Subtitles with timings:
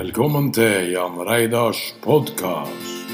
[0.00, 3.10] Velkommen til Jan Reidars podkast.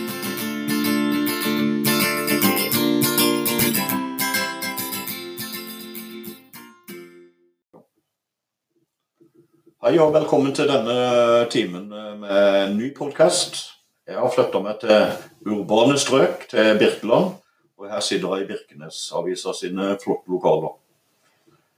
[9.83, 13.59] Hei og velkommen til denne timen med en ny podkast.
[14.07, 17.41] Jeg har flytta meg til urbane strøk, til Birkeland.
[17.81, 20.79] Og her sitter jeg i Birkenesavisa sine flotte lokaler.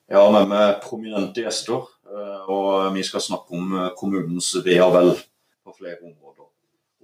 [0.09, 4.79] Jeg har med meg prominente gjester, eh, og vi skal snakke om eh, kommunens ve
[4.85, 5.11] og vel
[5.65, 6.47] på flere områder.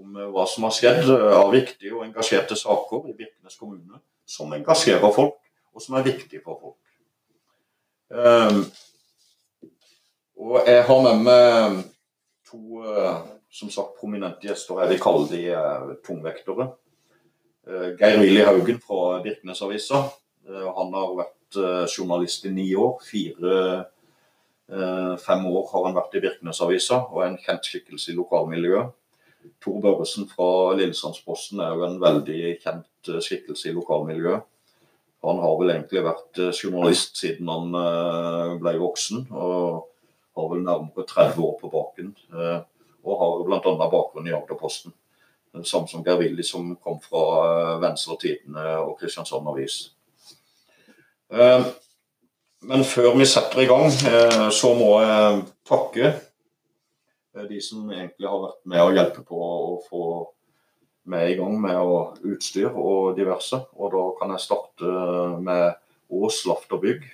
[0.01, 4.53] Om eh, hva som har skjedd av viktige og engasjerte saker i Birkenes kommune som
[4.57, 5.37] engasjerer folk,
[5.75, 6.81] og som er viktige for folk.
[10.35, 11.77] Og jeg har med meg
[12.49, 12.81] to
[13.53, 14.81] som sagt, prominente gjester.
[14.81, 15.43] Jeg vil kalle de
[16.07, 16.69] tungvektere.
[17.99, 20.05] Geir Willy Haugen fra Birkenesavisa.
[20.49, 21.59] Han har vært
[21.91, 22.97] journalist i ni år.
[23.05, 23.59] Fire,
[25.21, 28.93] fem år har han vært i Birkenesavisa og er en kjent skikkelse i lokalmiljøet.
[29.61, 34.47] Tor Børresen fra Lillesandsposten er jo en veldig kjent skikkelse i lokalmiljøet.
[35.25, 39.27] Han har vel egentlig vært journalist siden han ble voksen.
[39.33, 39.85] og
[40.35, 42.13] har vel nærmere 30 år på baken.
[43.05, 43.89] Og har bl.a.
[43.91, 44.95] bakgrunn i Agderposten.
[45.63, 49.77] Samme som Geir Willy, som kom fra Venstre Tidende og Kristiansand Avis.
[52.65, 53.91] Men før vi setter i gang,
[54.53, 56.13] så må jeg takke
[57.49, 60.05] de som egentlig har vært med å hjelpe på å få
[61.13, 63.59] meg i gang med utstyr og diverse.
[63.77, 64.93] Og da kan jeg starte
[65.45, 65.77] med
[66.15, 67.05] Ås Laft og Bygg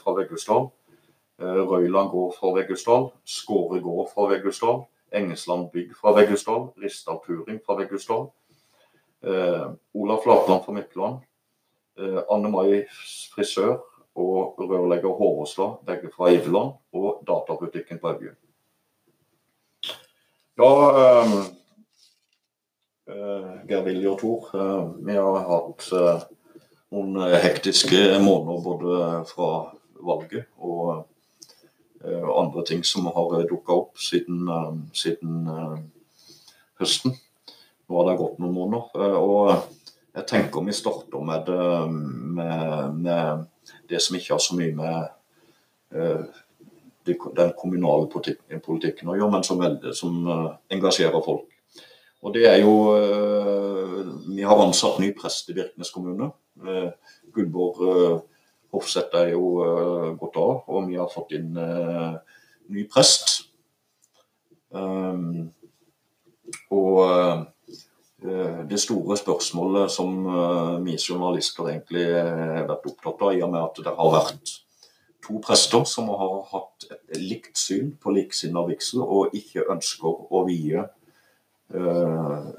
[0.00, 0.68] fra Veggusdal.
[1.36, 7.76] Røyland gård fra Veggusdal, Skåre gård fra Veggusdal, Engesland bygg fra Veggusdal, Ristad Puring fra
[7.76, 8.30] Veggusdal,
[9.22, 11.20] eh, Olaf Flatland fra Midtland,
[11.98, 12.86] eh, Anne Mai
[13.34, 13.82] frisør
[14.16, 18.32] og rørlegger Håvåsla, begge fra Iveland, og databutikken på Evje.
[20.56, 20.70] Ja,
[21.02, 21.34] eh,
[23.68, 24.48] Geir Willy og Tor,
[25.04, 25.84] vi har hatt
[26.90, 28.96] noen hektiske måneder både
[29.28, 29.50] fra
[30.00, 31.04] valget og
[32.06, 34.48] andre ting som har dukka opp siden,
[34.94, 35.46] siden,
[36.80, 37.14] høsten.
[37.86, 39.16] Nå har det gått noen måneder.
[39.20, 41.50] og Jeg tenker vi starter med,
[42.36, 43.46] med, med
[43.90, 45.08] det som ikke har så mye med
[47.06, 49.62] den kommunale politikken å gjøre, men som,
[49.94, 50.16] som
[50.72, 51.46] engasjerer folk.
[52.26, 52.72] Og det er jo
[54.26, 56.32] Vi har ansatt ny prest i Birkenes kommune.
[57.36, 58.24] Gudborg
[58.74, 59.44] Hofseth er jo
[60.18, 63.46] gått av, og vi har fått inn ny prest.
[64.74, 65.52] Um,
[66.70, 67.46] og
[68.16, 70.14] det store spørsmålet som
[70.84, 74.52] vi journalister egentlig har vært opptatt av, i og med at det har vært
[75.26, 80.42] to prester som har hatt et likt syn på liksinna vigsel, og ikke ønsker å
[80.48, 80.86] vie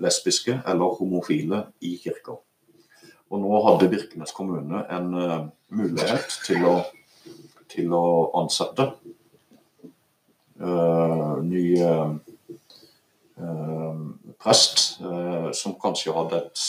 [0.03, 2.37] lesbiske eller homofile i kirka.
[3.31, 5.09] Og nå hadde Birkenes kommune en
[5.75, 6.75] mulighet til å,
[7.71, 8.05] til å
[8.39, 8.91] ansette
[10.61, 11.65] uh, ny
[14.43, 14.99] prest,
[15.57, 16.63] som kanskje hadde et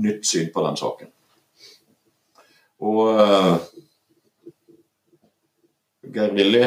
[0.00, 1.10] nytt syn på den saken.
[2.80, 3.20] Og
[6.10, 6.62] Geir Willy,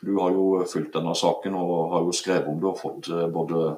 [0.00, 3.76] du har jo fulgt denne saken og har jo skrevet om det og fått både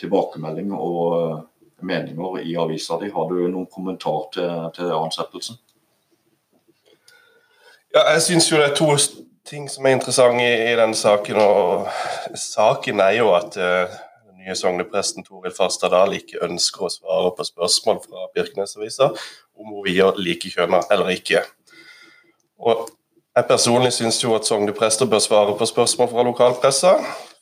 [0.00, 1.46] tilbakemelding og
[1.80, 3.10] meninger i avisa di.
[3.14, 5.58] Har du noen kommentar til, til ansettelsen?
[7.94, 8.90] Ja, jeg syns jo det er to
[9.48, 11.40] ting som er interessant i, i denne saken.
[11.40, 11.88] og
[12.38, 13.96] Saken er jo at uh,
[14.28, 19.10] den nye sognepresten Toril Farstad Dahl ikke ønsker å svare på spørsmål fra Birkenes-avisa
[19.58, 21.44] om hun vier likekjønna eller ikke.
[22.58, 22.88] Og
[23.38, 26.96] Jeg personlig syns jo at sogneprester bør svare på spørsmål fra lokalpressa.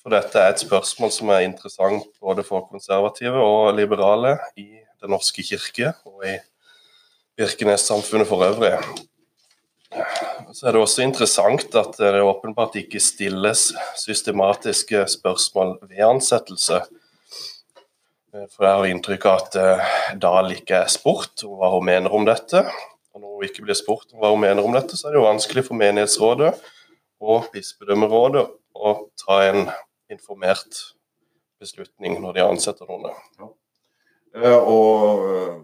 [0.04, 5.12] For dette er et spørsmål som er interessant både for konservative og liberale i Den
[5.12, 6.36] norske kirke og i
[7.36, 8.76] Birkenes-samfunnet for øvrig.
[10.56, 16.78] Så er det også interessant at det åpenbart ikke stilles systematiske spørsmål ved ansettelse.
[18.54, 19.92] For jeg har inntrykk av at eh,
[20.22, 22.64] Dahl ikke er spurt om hva hun mener om dette.
[23.12, 25.20] Og når hun ikke blir spurt om hva hun mener om dette, så er det
[25.20, 26.54] jo vanskelig for menighetsrådet
[27.20, 29.62] og bispedømmerådet å ta en
[30.12, 30.82] informert
[31.60, 33.12] beslutning når de ansetter noen.
[33.36, 33.52] Ja.
[34.40, 35.56] Eh, og eh,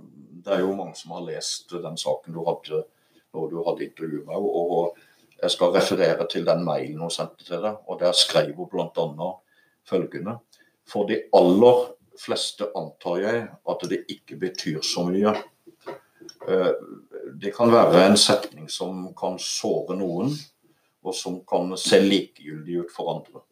[0.44, 2.84] det er jo mange som har lest den saken du hadde
[3.34, 4.36] når du hadde intervjuet meg.
[4.36, 4.96] Og
[5.42, 7.80] jeg skal referere til den mailen hun sendte til deg.
[7.86, 9.30] og Der skrev hun bl.a.
[9.88, 10.38] følgende.
[10.88, 11.86] For de aller
[12.20, 15.34] fleste antar jeg at det ikke betyr så mye.
[16.48, 16.72] Eh,
[17.42, 20.34] det kan være en setning som kan såre noen,
[21.02, 23.42] og som kan se likegyldig ut for andre.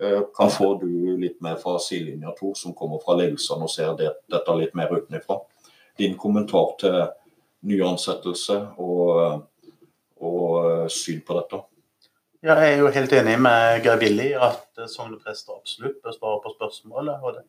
[0.00, 3.92] Eh, kan få du litt mer fra sidelinja, Tor, som kommer fra ledelsene og ser
[3.98, 5.40] det, dette litt mer utenfra.
[6.00, 7.02] Din kommentar til
[7.66, 9.42] nyansettelse og,
[10.20, 11.60] og syn på dette?
[12.40, 16.54] Ja, jeg er jo helt enig med Geir Willy at sogneprester absolutt bør svare på
[16.54, 17.18] spørsmålet.
[17.22, 17.42] og det,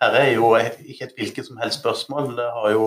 [0.00, 2.30] Her er jo ikke et hvilket som helst spørsmål.
[2.38, 2.86] Det har jo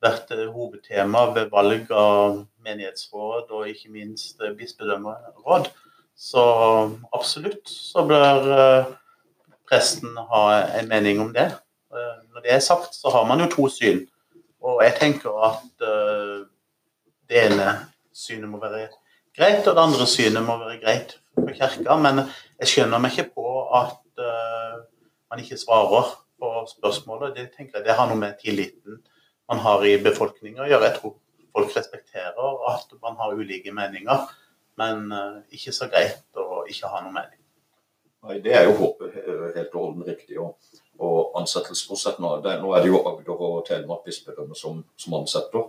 [0.00, 5.68] vært hovedtema ved valg av menighetsråd og ikke minst bispedømmeråd.
[6.18, 6.42] Så
[7.14, 8.92] absolutt så bør eh,
[9.68, 10.44] presten ha
[10.80, 11.50] en mening om det.
[11.92, 14.06] Eh, når det er sagt, så har man jo to syn.
[14.64, 16.46] Og jeg tenker at uh,
[17.28, 17.68] det ene
[18.14, 18.88] synet må være
[19.36, 21.98] greit, og det andre synet må være greit for kirka.
[22.02, 22.24] Men
[22.58, 24.80] jeg skjønner meg ikke på at uh,
[25.30, 27.36] man ikke svarer på spørsmålet.
[27.36, 29.00] Det tenker jeg det har noe med tilliten
[29.48, 30.90] man har i befolkninga å gjøre.
[30.90, 31.14] Jeg tror
[31.56, 34.26] folk respekterer at man har ulike meninger,
[34.80, 37.40] men uh, ikke så greit å ikke ha noe mening.
[38.26, 39.14] Nei, Det er jo håpet
[39.54, 40.38] helt og holdent riktig.
[40.42, 40.58] Og,
[40.98, 45.68] og ansettelsesprosessen nå, er det jo Agder og Telemark bispedømme som, som ansetter.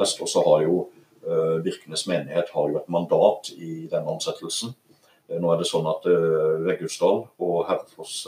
[0.00, 0.88] og så har jo
[1.26, 4.72] Eh, Birkenes menighet har jo et mandat i denne ansettelsen.
[5.28, 8.22] Eh, nå er det sånn at eh, Veggusdal og Herrefoss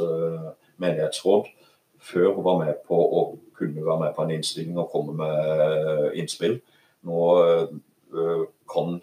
[0.83, 1.49] menighetsråd
[2.03, 3.23] før var med på å
[3.57, 6.59] kunne være med på en innstilling og komme med innspill.
[7.07, 7.21] Nå
[8.73, 8.97] kan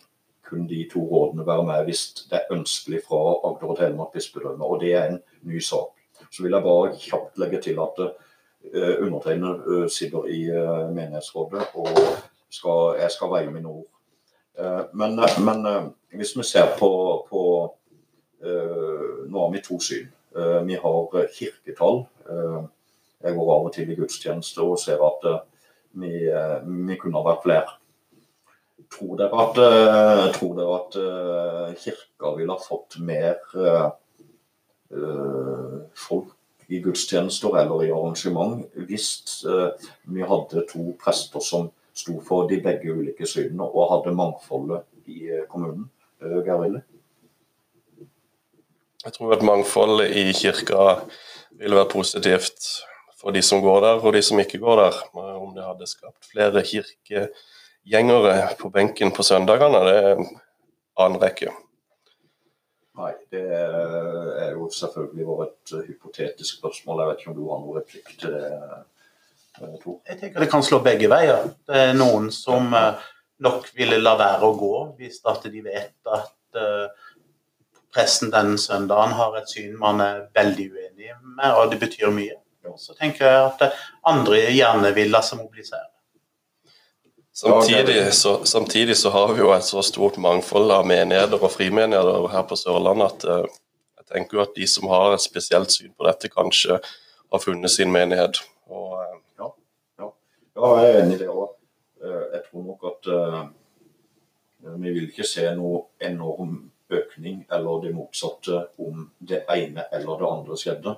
[0.45, 4.68] kun de to rådene være med hvis det er ønskelig fra Agder og Telemark bispedømme.
[4.68, 5.95] Og det er en ny sak.
[6.29, 8.01] Så vil jeg bare kjapt legge til at
[8.99, 10.41] undertegnede sitter i
[10.93, 11.87] menighetsrådet og
[12.49, 13.87] skal, jeg skal veie mine ord.
[14.59, 15.83] Eh, men, eh, men, eh,
[16.17, 17.75] hvis vi ser på, på
[19.29, 20.05] Nå har vi to syn.
[20.63, 21.97] Vi har kirketall.
[23.19, 25.25] Jeg går av og til i gudstjeneste og ser at
[25.91, 26.11] vi,
[26.87, 27.73] vi kunne ha vært flere.
[28.95, 29.59] Tror dere at,
[30.37, 30.95] tror dere at
[31.83, 33.43] kirka ville ha fått mer
[35.99, 36.35] folk
[36.69, 39.09] i gudstjenester eller i arrangement hvis
[40.05, 45.27] vi hadde to prester som sto for de begge ulike synene og hadde mangfoldet i
[45.29, 45.89] eh, kommunen.
[46.21, 46.81] Eh,
[49.05, 50.99] Jeg tror at mangfoldet i kirka
[51.59, 52.67] ville vært positivt
[53.19, 54.99] for de som går der og de som ikke går der.
[55.15, 60.29] Om det hadde skapt flere kirkegjengere på benken på søndagene, det er en
[60.99, 61.51] annen rekke.
[62.99, 67.03] Nei, det er jo selvfølgelig vært et hypotetisk spørsmål.
[67.03, 68.49] Jeg vet ikke om du har noen replikk til det?
[69.59, 71.49] Jeg tenker det kan slå begge veier.
[71.67, 73.07] Det er noen som eh,
[73.43, 77.09] nok ville la være å gå hvis at de vet at pressen
[77.93, 82.37] presten den søndagen har et syn man er veldig uenig med, og det betyr mye.
[82.77, 85.89] Så tenker jeg at andre gjerne vil la seg mobilisere.
[87.33, 92.27] Samtidig så, samtidig så, har vi jo et så stort mangfold av menigheter og frimenigheter
[92.33, 93.59] her på Sørlandet at uh,
[94.01, 96.79] jeg tenker jo at de som har et spesielt syn på dette, kanskje
[97.31, 98.41] har funnet sin menighet.
[98.67, 99.51] Og, uh, ja,
[100.81, 101.53] jeg er enig i det òg.
[102.03, 103.45] Eh, jeg tror nok at uh,
[104.79, 110.29] vi vil ikke se noe enorm økning eller det motsatte om det ene eller det
[110.29, 110.95] andre skjedde.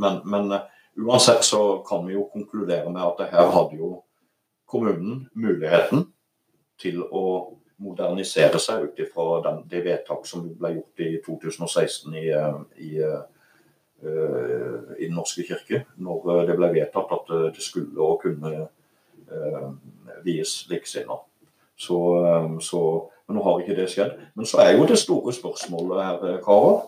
[0.00, 0.66] Men, men uh,
[1.04, 3.90] uansett så kan vi jo konkludere med at det her hadde jo
[4.68, 6.06] kommunen muligheten
[6.78, 7.24] til å
[7.82, 12.26] modernisere seg ut ifra det vedtak som ble gjort i 2016 i,
[12.82, 12.90] i,
[13.98, 18.68] i Den norske kirke, når det ble vedtatt at det skulle og kunne
[19.30, 19.70] Eh,
[20.24, 21.18] vies likesinnede.
[21.76, 24.14] Så, eh, så, men nå har ikke det skjedd.
[24.34, 26.86] Men så er jo det store spørsmålet her, eh, karer.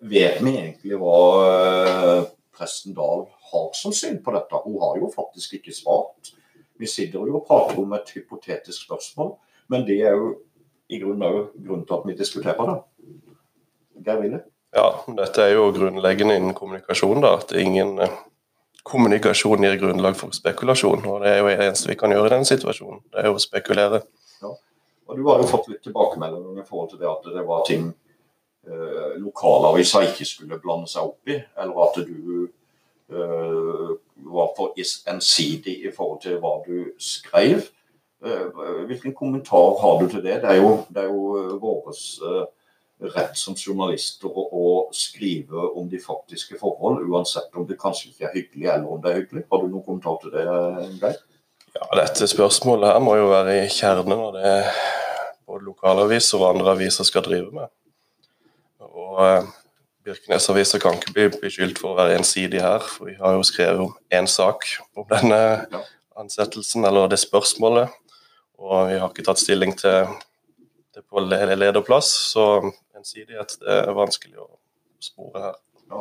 [0.00, 4.60] Vet vi egentlig hva presten Dahl har som syn på dette?
[4.64, 6.30] Hun har jo faktisk ikke svart.
[6.78, 9.34] Vi sitter jo og prater om et hypotetisk spørsmål,
[9.72, 10.34] men det er jo
[10.88, 12.76] i grunnen òg grunnen til at vi diskuterer det.
[14.06, 14.42] Geir Wille?
[14.76, 17.22] Ja, dette er jo grunnleggende innen kommunikasjon.
[17.24, 17.98] da, At ingen
[18.86, 21.06] kommunikasjon gir grunnlag for spekulasjon.
[21.06, 23.00] og Det er jo det eneste vi kan gjøre i den situasjonen.
[23.12, 24.02] Det er jo å spekulere.
[24.42, 24.52] Ja.
[25.06, 27.88] Og Du har jo fått litt tilbakemeldinger i forhold til det at det var ting
[28.66, 32.52] eh, lokalaviser ikke skulle blande seg opp i, eller at du eh,
[33.08, 34.74] var for
[35.10, 37.68] ensidig i forhold til hva du skrev.
[38.24, 40.40] Eh, hvilken kommentar har du til det?
[40.42, 42.44] Det er jo, det er jo våres eh,
[43.14, 48.36] rett som journalister å skrive om de faktiske forhold, uansett om det kanskje ikke er
[48.38, 49.44] hyggelig eller om det er hyggelig.
[49.52, 50.46] Har du noen kommentar til det,
[51.02, 51.20] Geir?
[51.76, 54.54] Ja, Dette spørsmålet her må jo være i kjernen av det
[55.46, 57.68] både lokalaviser og andre aviser skal drive med.
[58.80, 59.52] Og
[60.06, 63.44] eh, Birkenes-aviser kan ikke bli beskyldt for å være ensidig her, for vi har jo
[63.46, 65.40] skrevet om én sak om denne
[66.16, 67.92] ansettelsen, eller det spørsmålet.
[68.56, 70.06] Og vi har ikke tatt stilling til
[70.96, 72.46] det på lederplass, så
[72.96, 74.48] ensidighet det er vanskelig å
[75.02, 75.58] spore her.
[75.90, 76.00] Ja.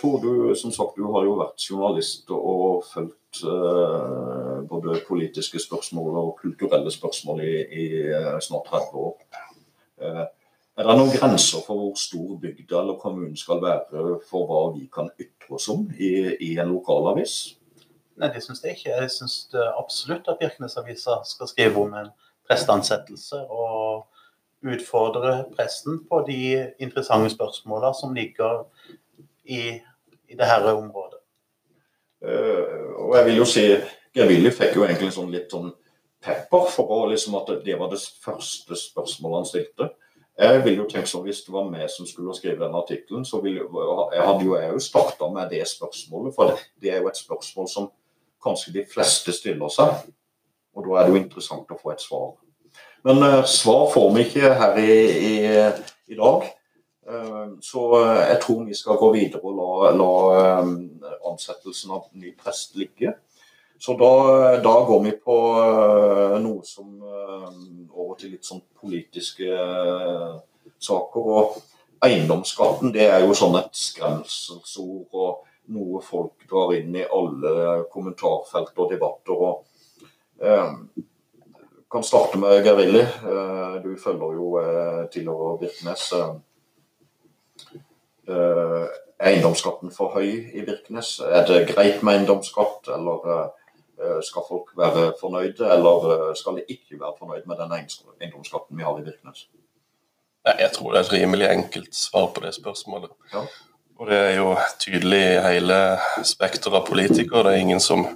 [0.00, 6.18] Tor, du, som sagt, du har jo vært journalist og fulgt eh, både politiske spørsmål
[6.22, 9.16] og kulturelle spørsmål i, i eh, snart 30 år.
[10.02, 10.24] Eh,
[10.76, 14.86] er det noen grenser for hvor stor bygda eller kommunen skal være for hva vi
[14.92, 17.34] kan ytre oss om i, i en lokalavis?
[18.20, 18.94] Nei, det syns jeg ikke.
[18.94, 19.36] Jeg syns
[19.78, 22.10] absolutt at Birkenesavisa skal skrive om en
[22.48, 24.08] presteansettelse og
[24.62, 26.40] utfordre presten på de
[26.78, 28.64] interessante spørsmåla som ligger
[29.44, 29.80] i,
[30.28, 31.18] i det her området.
[32.22, 33.64] Uh, og jeg vil jo si
[34.14, 35.72] Geir fikk jo egentlig sånn litt sånn
[36.22, 39.88] pepper for å, liksom at det var det første spørsmålet han stilte.
[40.38, 43.40] Jeg ville jo tenkt sånn, Hvis det var meg som skulle skrive den artikkelen, så
[43.42, 43.66] ville,
[44.14, 46.34] jeg hadde jo jeg starta med det spørsmålet.
[46.34, 47.90] For det, er jo et spørsmål som
[48.42, 50.08] kanskje de fleste stiller seg.
[50.72, 52.32] Og da er det jo interessant å få et svar.
[53.04, 54.96] Men uh, svar får vi ikke her i,
[55.28, 55.34] i,
[56.14, 56.48] i dag.
[57.02, 60.12] Uh, så uh, jeg tror vi skal gå videre og la, la
[61.28, 63.12] ansettelsen av ny prest ligge.
[63.82, 64.12] Så da,
[64.62, 65.36] da går vi på
[66.38, 69.50] noe som over til litt sånn politiske
[70.78, 71.30] saker.
[71.34, 71.56] Og
[72.06, 75.42] eiendomsskatten det er jo sånn et skremselsord og
[75.74, 79.46] noe folk drar inn i alle kommentarfelt og debatter.
[79.50, 81.02] og
[81.92, 83.00] kan starte med Gerilli.
[83.00, 86.12] Eh, du følger jo eh, tidligere Birkenes.
[86.12, 86.34] Eh,
[88.32, 91.20] er eiendomsskatten for høy i Birkenes?
[91.20, 93.18] Er det greit med eiendomsskatt, eller
[94.26, 98.98] skal folk være fornøyde, eller skal de ikke være fornøyd med den eiendomsskatten vi har
[98.98, 99.46] i Birkenes?
[100.46, 103.10] Nei, Jeg tror det er et rimelig enkelt svar på det spørsmålet.
[103.34, 103.44] Ja.
[103.98, 105.78] Og det er jo tydelig i hele
[106.26, 107.44] spekteret av politikere.
[107.46, 108.06] Det er ingen som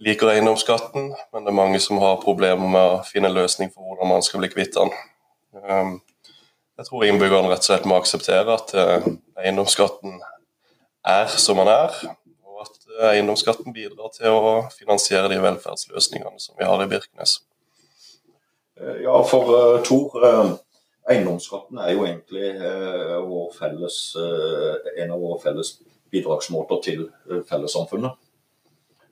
[0.00, 3.84] liker eiendomsskatten, men det er mange som har problemer med å finne en løsning for
[3.84, 4.94] hvordan man skal bli kvitt den.
[5.52, 5.98] Um,
[6.80, 9.10] jeg tror innbyggerne rett og slett må akseptere at uh,
[9.42, 10.16] eiendomsskatten
[11.04, 12.00] er som den er,
[13.10, 17.38] eiendomsskatten bidrar til å finansiere de velferdsløsningene som vi har i Birkenes.
[18.80, 20.16] Eh, ja, for Tor,
[21.10, 22.52] eiendomsskatten er jo egentlig
[23.26, 25.78] vår felles, en av våre felles
[26.10, 27.06] bidragsmåter til
[27.48, 28.18] fellessamfunnet.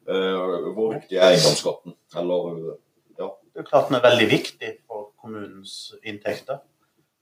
[0.09, 1.93] Eh, hvor viktig er eiendomsskatten?
[2.17, 2.77] Eller,
[3.19, 3.29] ja.
[3.53, 6.63] Det er klart den er veldig viktig for kommunens inntekter.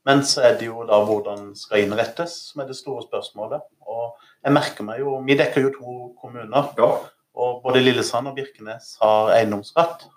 [0.07, 3.65] Men så er det jo da hvordan skal innrettes som er det store spørsmålet.
[3.91, 6.71] Og jeg merker meg jo, Vi dekker jo to kommuner.
[6.77, 6.91] Ja.
[7.35, 10.07] og Både Lillesand og Birkenes har eiendomsskatt.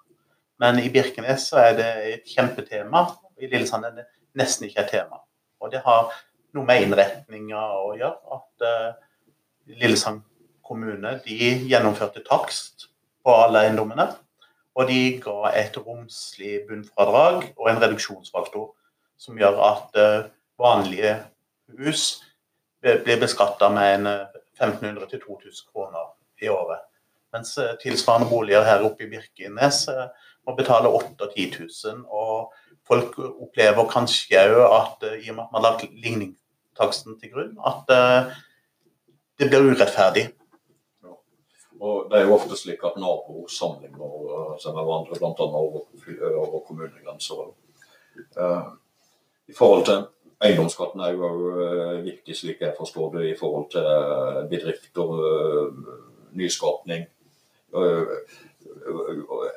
[0.62, 3.08] Men i Birkenes så er det et kjempetema.
[3.40, 4.06] I Lillesand er det
[4.38, 5.24] nesten ikke et tema.
[5.60, 6.12] Og det har
[6.54, 8.38] noe med innretninga å gjøre.
[8.38, 8.94] At uh,
[9.66, 10.22] Lillesand
[10.62, 12.92] kommune de gjennomførte takst
[13.24, 14.06] på alle eiendommene.
[14.78, 18.70] Og de ga et romslig bunnfradrag og en reduksjonsfaktor
[19.20, 20.28] som gjør at eh,
[20.60, 21.14] vanlige
[21.78, 22.04] hus
[22.80, 24.08] blir beskatta med en
[24.60, 26.08] 1500-2000 eh, kroner
[26.40, 26.86] i året.
[27.34, 29.84] Mens eh, tilsvarende boliger her oppe i Birkenes
[30.46, 32.02] må betale 8000-10 000.
[32.08, 32.54] Og
[32.88, 37.56] folk opplever kanskje òg at i og med at man har lagt ligningstaksten til grunn,
[37.60, 37.84] at
[39.38, 40.30] det blir urettferdig.
[41.80, 45.46] Og Det er jo ofte slik at naboer sammenligner seg med hverandre, bl.a.
[45.60, 45.86] over,
[46.42, 47.52] over kommunegrenser.
[49.50, 50.02] I forhold til
[50.40, 55.08] Eiendomsskatten er jo uh, viktig, slik jeg forstår det, i forhold til uh, bedrifter,
[56.32, 57.04] nyskapning.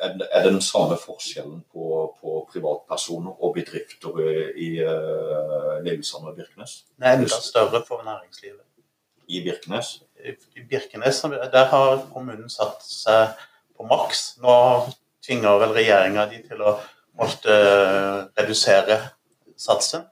[0.03, 1.85] Er det den samme forskjellen på,
[2.21, 4.19] på privatpersoner og bedrifter
[4.57, 4.69] i
[5.85, 6.73] Lillesand og Birkenes?
[7.01, 8.65] Nei, enda større for næringslivet.
[9.27, 10.01] I Birkenes?
[10.55, 11.21] i Birkenes
[11.51, 13.33] der har kommunen satt seg
[13.77, 14.37] på maks.
[14.43, 14.53] Nå
[15.23, 16.77] tvinger vel regjeringa de til å
[17.19, 18.99] måtte eh, redusere
[19.63, 20.05] satsen.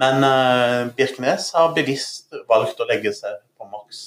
[0.00, 4.02] Men uh, Birkenes har bevisst valgt å legge seg på maks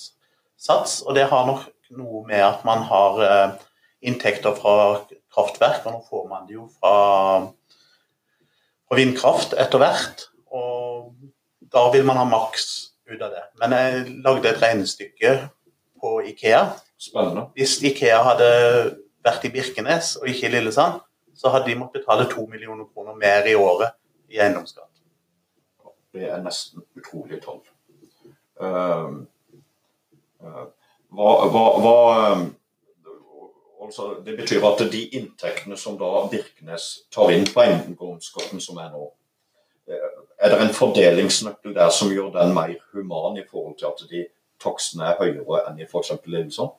[0.60, 1.00] sats.
[1.06, 3.68] Og det har nok noe med at man har uh,
[4.04, 7.48] inntekter fra kraftverk, og nå får man det jo fra,
[8.88, 10.28] fra vindkraft etter hvert.
[10.52, 11.14] Og
[11.72, 12.68] da vil man ha maks
[13.08, 13.46] ut av det.
[13.62, 15.38] Men jeg lagde et regnestykke
[16.02, 16.66] på Ikea.
[17.00, 17.48] Spennende.
[17.56, 18.48] Hvis Ikea hadde
[19.26, 21.00] vært i Birkenes og ikke i Lillesand,
[21.38, 23.94] så hadde de måttet betale to millioner kroner mer i året
[24.30, 24.92] i eiendomsskatt.
[26.14, 27.62] Det er nesten utrolige tall.
[28.58, 29.20] Uh,
[30.42, 30.64] uh,
[31.14, 31.98] hva, hva, hva
[32.34, 32.48] um,
[33.86, 38.90] altså, Det betyr at de inntektene som da Birkenes tar inn på eiendomsskatten som er
[38.96, 39.12] nå,
[39.88, 44.26] er det en fordelingsnøkkel der som gjør den mer human i forhold til at de
[44.62, 46.12] takstene er høyere enn i f.eks.
[46.26, 46.76] Lillesand?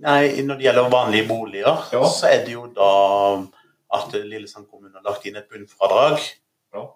[0.00, 2.04] Nei, når det gjelder vanlige boliger, ja.
[2.08, 2.92] så er det jo da
[3.94, 6.22] at Lillesand kommune har lagt inn et bunnfradrag.
[6.74, 6.86] Ja.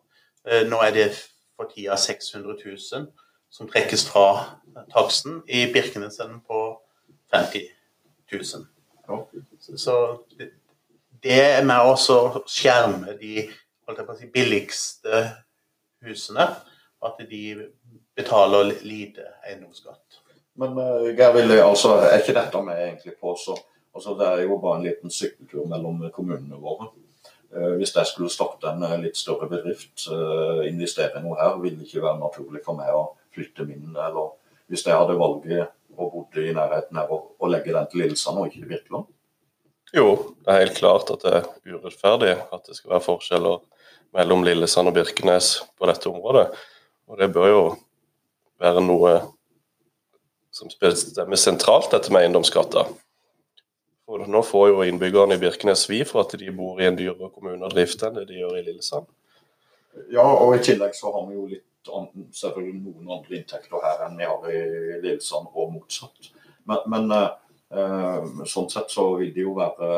[0.47, 1.09] Eh, nå er det
[1.57, 3.07] for tida 600 000.
[3.55, 4.59] som trekkes fra
[4.91, 5.43] taksten.
[5.47, 6.81] I Birkenes er den på
[7.31, 7.69] 50
[8.33, 8.65] 000.
[9.09, 9.19] Ja.
[9.77, 10.25] Så
[11.23, 11.95] det, er med å
[12.51, 13.45] skjerme de
[14.19, 15.23] si, billigste
[16.03, 16.49] husene.
[17.05, 17.45] At de
[18.17, 20.19] betaler lite eiendomsskatt.
[20.59, 23.55] Men uh, Geir Willy, altså, er ikke dette med egentlig på så
[23.95, 26.91] altså, Det er jo bare en liten sykkeltur mellom kommunene våre.
[27.55, 30.09] Uh, hvis jeg skulle starte en uh, litt større bedrift,
[30.67, 34.35] investere i noe her, ville det ikke være naturlig for meg å flytte min, eller
[34.71, 38.49] hvis jeg hadde valget og bodde i nærheten her, og, legge den til Lillesand og
[38.49, 39.11] ikke til Birkeland?
[39.95, 40.09] Jo,
[40.43, 43.61] det er helt klart at det er urettferdig at det skal være forskjeller
[44.17, 46.49] mellom Lillesand og Birkenes på dette området.
[47.07, 47.63] Og det bør jo
[48.63, 49.15] være noe
[50.55, 52.91] som stemmer sentralt, dette med eiendomsskatter.
[54.05, 57.31] For nå får jo innbyggerne i Birkenes svi for at de bor i en dyrere
[57.33, 59.07] kommune og drift enn det de gjør i Lillesand.
[60.13, 61.63] Ja, og i tillegg så har vi jo litt
[62.35, 64.61] selvfølgelig noen andre inntekter her enn vi har i
[65.01, 66.31] Lillesand, og motsatt.
[66.69, 69.91] Men, men eh, sånn sett så vil det jo være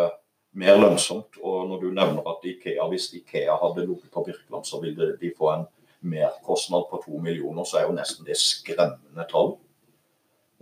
[0.56, 1.38] mer lønnsomt.
[1.42, 5.32] Og når du nevner at Ikea, hvis Ikea hadde ligget på Birkeland, så ville de
[5.38, 5.66] få en
[6.06, 9.56] merkostnad på to millioner, så er jo nesten det skremmende tall.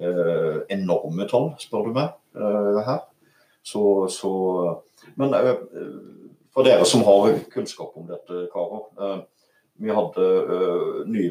[0.00, 3.04] Eh, enorme tall, spør du meg, eh, her.
[3.64, 4.32] Så, så
[5.20, 5.54] Men eh,
[6.54, 9.24] for dere som har kunnskap om dette, karer.
[9.82, 10.26] Vi hadde,
[11.10, 11.24] ny,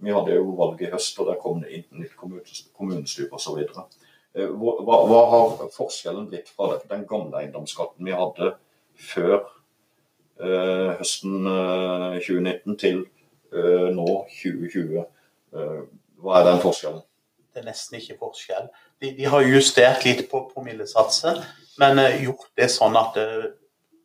[0.00, 3.58] vi hadde jo valg i høst, og der kom det inn nytt kommunestyre osv.
[4.32, 8.54] Hva, hva har forskjellen blitt fra den gamle eiendomsskatten vi hadde
[8.96, 9.42] før
[10.40, 13.02] eh, høsten eh, 2019 til
[13.52, 14.08] eh, nå
[14.40, 15.04] 2020?
[16.22, 17.02] hva er den forskjellen?
[17.52, 18.68] Det er nesten ikke forskjell.
[19.02, 21.42] De, de har justert litt på promillesatser,
[21.82, 23.50] men uh, gjort det sånn at uh,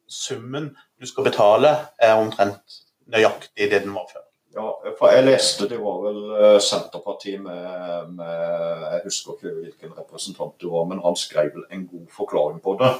[0.07, 4.25] summen du skal betale, er omtrent nøyaktig det den var før.
[4.57, 9.95] Ja, for jeg leste det var vel uh, Senterpartiet med, med, Jeg husker ikke hvilken
[9.95, 12.93] representant det var, men han skrev vel en god forklaring på det.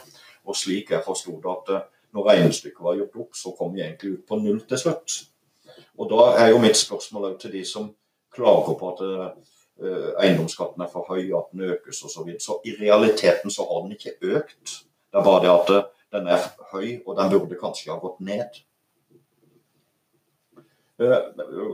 [0.48, 4.14] Og slik jeg forsto det, at når regnestykket var gjort opp, så kom vi egentlig
[4.16, 5.18] ut på null til slutt.
[5.98, 7.90] Og da er jo mitt spørsmål til de som
[8.38, 9.32] klager på at Eh,
[9.80, 12.14] eiendomsskatten er for høy, at den økes osv.
[12.14, 12.42] Så, videre.
[12.42, 14.80] så i realiteten så har den ikke økt.
[15.12, 18.20] Det er bare det at eh, den er høy, og den burde kanskje ha gått
[18.26, 18.60] ned.
[21.00, 21.22] Eh,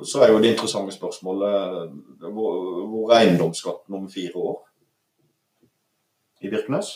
[0.06, 4.62] så er jo det interessante spørsmålet hvor er eiendomsskatten om fire år
[6.44, 6.96] i Birkenes?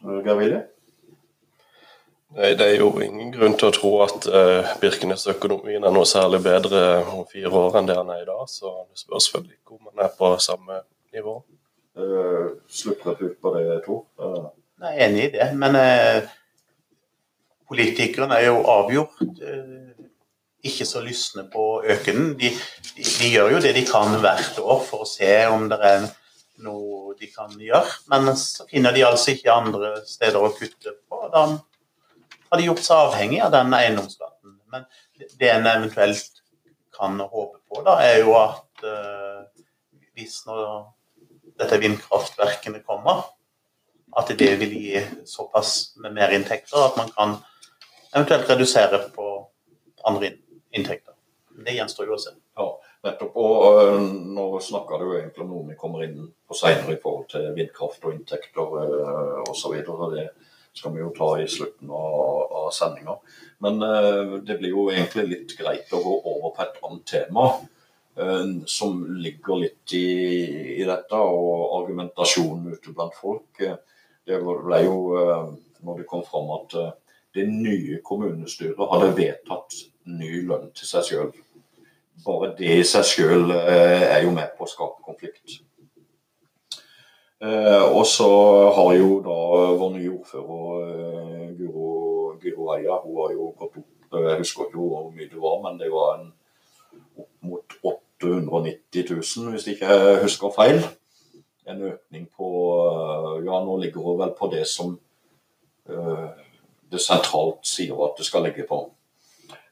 [0.00, 0.60] Geir Willy?
[2.30, 6.42] Nei, Det er jo ingen grunn til å tro at uh, Birkenes-økonomien er noe særlig
[6.44, 8.44] bedre om fire år enn det han er i dag.
[8.50, 10.82] Så det spørs vel ikke om han er på samme
[11.14, 11.40] nivå.
[11.98, 14.04] Uh, Sluttreplikk på det, Tor?
[14.20, 14.52] Uh.
[14.80, 16.28] Jeg er enig i det, men uh,
[17.68, 20.06] politikerne er jo avgjort uh,
[20.70, 21.82] ikke så lysne på å.
[21.82, 22.52] De, de,
[22.94, 26.06] de, gjør jo det de kan hvert år for å se om det er
[26.62, 31.20] noe de kan gjøre, men så finner de altså ikke andre steder å kutte på.
[31.32, 31.48] Da
[32.50, 34.56] har de gjort seg avhengig av den eiendomsskatten.
[34.72, 34.86] Men
[35.38, 36.40] det en eventuelt
[36.96, 39.44] kan håpe på, da, er jo at uh,
[40.18, 40.64] hvis når
[41.60, 43.24] dette vindkraftverkene kommer,
[44.18, 47.36] at det vil gi såpass med mer inntekter at man kan
[48.10, 49.26] eventuelt redusere på
[50.08, 50.32] andre
[50.74, 51.14] inntekter.
[51.60, 52.32] Det gjenstår jo å se.
[52.58, 52.66] Ja,
[53.06, 53.36] nettopp.
[53.38, 53.96] Og uh,
[54.34, 58.04] nå snakker du egentlig om noe vi kommer inn på senere i forhold til vindkraft
[58.04, 59.76] og inntekter uh, osv.
[60.76, 63.16] Skal vi jo ta i slutten av, av sendinga.
[63.64, 67.46] Men eh, det blir jo egentlig litt greit å gå over på et annet tema.
[68.16, 70.06] Eh, som ligger litt i,
[70.78, 73.62] i, dette, og argumentasjonen ute blant folk.
[74.26, 75.46] Det ble jo, eh,
[75.86, 76.92] når det kom fram at eh,
[77.34, 79.76] det nye kommunestyret hadde vedtatt
[80.10, 81.32] ny lønn til seg sjøl.
[82.24, 85.60] Bare det i seg sjøl eh, er jo med på å skape konflikt.
[87.40, 88.26] Eh, og så
[88.76, 89.34] har jo da
[89.80, 91.86] vår nye ordfører eh, Guro,
[92.42, 95.54] Guro Eia, hun har jo gått opp eh, Jeg husker ikke hvor mye det var,
[95.64, 96.26] men det var en,
[97.16, 100.82] opp mot 890 000, hvis ikke jeg husker feil.
[101.64, 102.50] En økning på
[103.46, 104.98] Ja, nå ligger hun vel på det som
[105.86, 108.82] det sentralt sier at det skal ligge på.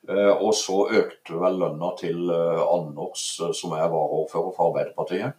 [0.09, 3.27] Og så økte vel lønna til Anders,
[3.61, 5.37] som er varaordfører for Arbeiderpartiet.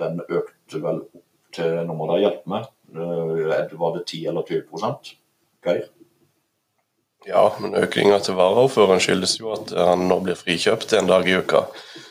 [0.00, 2.66] Den økte vel opp til Nå må dere hjelpe meg.
[2.94, 5.14] Eh, var det 10 eller 20%
[5.64, 5.88] Geir?
[7.26, 11.34] Ja, men økninga til varaordføreren skyldes jo at han nå blir frikjøpt en dag i
[11.36, 11.64] uka.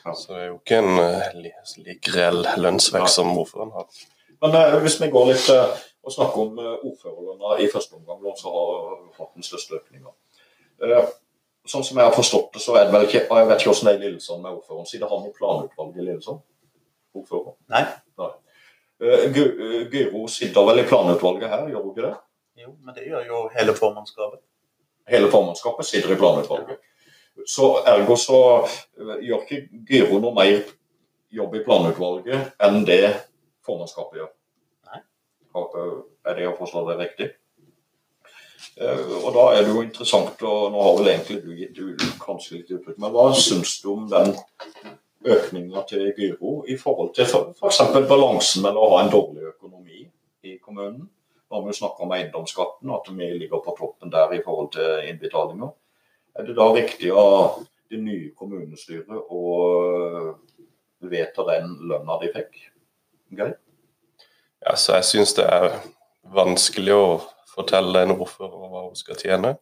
[0.04, 0.14] Ja.
[0.14, 3.88] Så det er jo ikke en like reell lønnsvekst som ordføreren har.
[4.44, 5.72] Men uh, hvis vi går litt uh,
[6.06, 8.76] og snakker om uh, ordførerne i første omgang, så har
[9.18, 10.14] hatt den største økninga.
[11.68, 13.88] sånn som jeg har forstått det, så er det vel ikke Jeg vet ikke hvordan
[13.88, 14.86] det er i Lillesand med ordføreren.
[14.86, 16.44] Siden han i planutvalget i Lillesand?
[17.18, 17.56] Ordfører?
[17.74, 17.82] Nei.
[18.20, 18.36] Eh,
[19.02, 19.28] Eh,
[19.92, 22.14] Gyro sitter vel i planutvalget her, gjør hun ikke det?
[22.64, 24.42] Jo, men det gjør jo hele formannskapet.
[25.08, 26.80] Hele formannskapet sitter i planutvalget.
[27.46, 30.64] Så ergo så eh, gjør ikke Gyro noe mer
[31.38, 33.04] jobb i planutvalget enn det
[33.68, 34.32] formannskapet gjør.
[34.90, 35.04] Nei.
[35.56, 37.28] Eh, Er det å forstå det riktig?
[38.82, 41.54] Eh, Og da er det jo interessant, og nå har vel egentlig du
[41.94, 44.34] gitt kanskje litt uttrykk, men hva syns du om den
[45.36, 47.82] økninga til Gyro i forhold til f.eks.
[48.10, 50.06] balansen mellom å ha en dårlig økonomi
[50.48, 51.08] i kommunen?
[51.48, 55.06] Når vi jo snakka om eiendomsskatten, at vi ligger på toppen der i forhold til
[55.08, 55.72] innbetalinger.
[56.36, 59.44] Er det da riktig av det nye kommunestyret å
[61.08, 62.60] vedta den lønna de fikk?
[63.38, 63.56] Geir?
[64.66, 65.70] Ja, så jeg syns det er
[66.36, 67.08] vanskelig å
[67.54, 69.56] fortelle en ordfører hva hun skal tjene.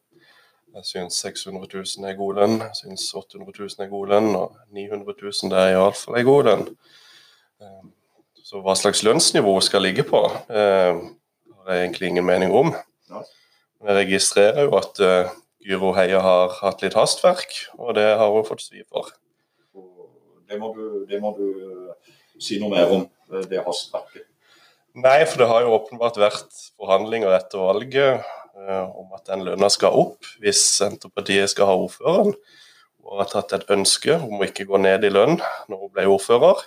[0.75, 4.57] Jeg syns 600 000 er god lønn, jeg syns 800 000 er god lønn, og
[4.75, 6.65] 900 000 det er iallfall en god lønn.
[7.63, 7.85] Eh,
[8.45, 10.19] Så hva slags lønnsnivå skal ligge på,
[10.53, 10.99] eh,
[11.63, 12.67] har jeg egentlig ingen mening om.
[13.09, 15.31] Men jeg registrerer jo at eh,
[15.65, 19.09] Gyro Heia har hatt litt hastverk, og det har hun fått svi for.
[20.45, 24.27] Det må du, det må du eh, si noe mer om, eh, det hastverket.
[24.93, 29.95] Nei, for det har jo åpenbart vært forhandlinger etter valget om at den lønna skal
[29.99, 32.35] opp hvis Senterpartiet skal ha ordføreren.
[33.05, 35.35] Og har tatt et ønske om å ikke gå ned i lønn
[35.69, 36.63] når hun ble ordfører.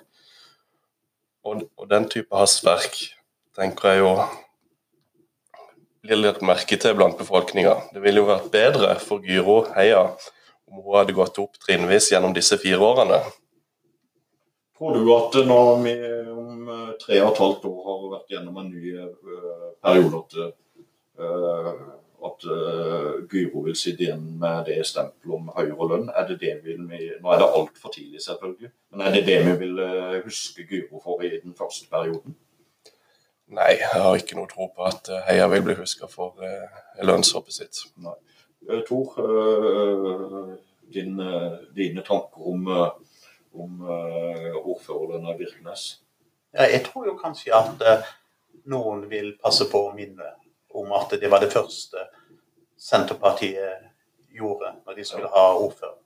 [1.48, 3.00] Og, og den type hastverk
[3.58, 4.12] tenker jeg jo
[6.04, 7.74] blir litt merke til blant befolkninga.
[7.92, 10.04] Det ville jo vært bedre for Gyro Heia
[10.68, 13.18] om hun hadde gått opp trinnvis gjennom disse fire årene.
[14.78, 15.94] Tror du at når vi
[16.30, 19.08] om eh, tre og et halvt år har vært gjennom en ny eh,
[19.82, 20.52] periode, at, eh,
[21.18, 26.10] at eh, Gyro vil sitte igjen med det stempelet om høyere lønn?
[26.10, 29.54] Er det det vi, nå er det altfor tidlig, selvfølgelig, men er det det vi
[29.62, 32.36] vil eh, huske Gyro for i den første perioden?
[33.48, 36.82] Nei, jeg har ikke noe tro på at eh, Heia vil bli huska for eh,
[37.06, 37.84] lønnshoppet sitt.
[38.04, 40.50] Eh, Tor, eh,
[40.92, 43.22] din, eh, dine tanker om, eh,
[43.54, 45.86] om eh, ordføreren av Birkenes?
[46.52, 48.12] Ja, jeg tror jo kanskje at eh,
[48.68, 50.34] noen vil passe på å minne
[50.74, 52.08] om at det var det første
[52.78, 53.88] Senterpartiet
[54.30, 55.96] gjorde når de skulle ha ordfører.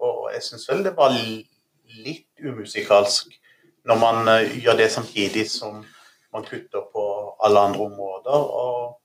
[0.00, 3.36] Og jeg syns vel det var litt umusikalsk
[3.88, 5.80] når man eh, gjør det samtidig som
[6.32, 7.04] man kutter på
[7.42, 8.36] alle andre områder.
[8.64, 9.00] Og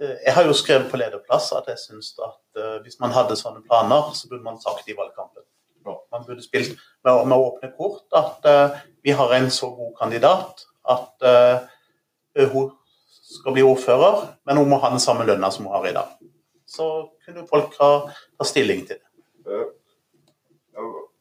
[0.00, 3.36] eh, jeg har jo skrevet på lederplass at jeg syns at eh, hvis man hadde
[3.38, 5.44] sånne planer, så burde man sagt det i valgkampen.
[5.88, 6.74] Man burde spilt
[7.04, 8.44] med, med åpne kort at
[9.00, 11.24] vi har en så god kandidat at
[12.52, 12.74] hun
[13.28, 16.14] skal bli ordfører, men hun må ha den samme lønna som hun har i dag.
[16.68, 16.86] Så
[17.24, 17.90] kunne folk ha,
[18.38, 19.66] ta stilling til det.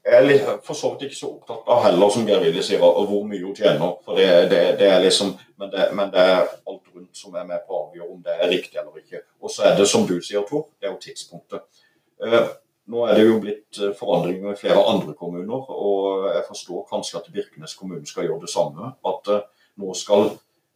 [0.07, 3.09] Jeg er for så vidt ikke så opptatt av heller, som Geir Willy sier, og
[3.09, 3.97] hvor mye hun tjener.
[4.05, 7.47] For det, det, det er liksom, men det, men det er alt rundt som er
[7.49, 9.25] med på å avgjøre om det er riktig eller ikke.
[9.43, 11.83] Og så er det, som du sier, Tor, det er jo tidspunktet.
[12.23, 12.47] Eh,
[12.87, 17.19] nå er det jo blitt eh, forandringer i flere andre kommuner, og jeg forstår kanskje
[17.19, 18.93] at Birkenes kommune skal gjøre det samme.
[19.11, 19.43] At eh,
[19.83, 20.29] nå skal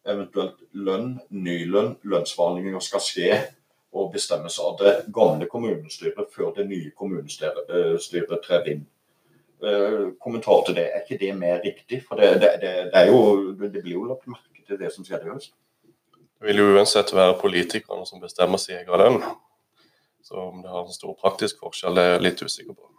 [0.07, 3.35] eventuelt lønn, ny lønn, lønnsforhandlinger skal skje
[3.91, 8.85] og bestemmes av det gamle kommunestyret før det nye kommunestyret eh, trer inn.
[9.61, 12.01] Eh, Kommentar til det, er ikke det mer riktig?
[12.07, 15.05] For det, det, det, det, er jo, det blir jo lagt merke til det som
[15.05, 15.53] skjedde i høst.
[16.41, 19.21] Det vil jo uansett være politikerne som bestemmer sin egen lønn.
[20.25, 22.91] Så om det har en stor praktisk forskjell, det er jeg litt usikker på.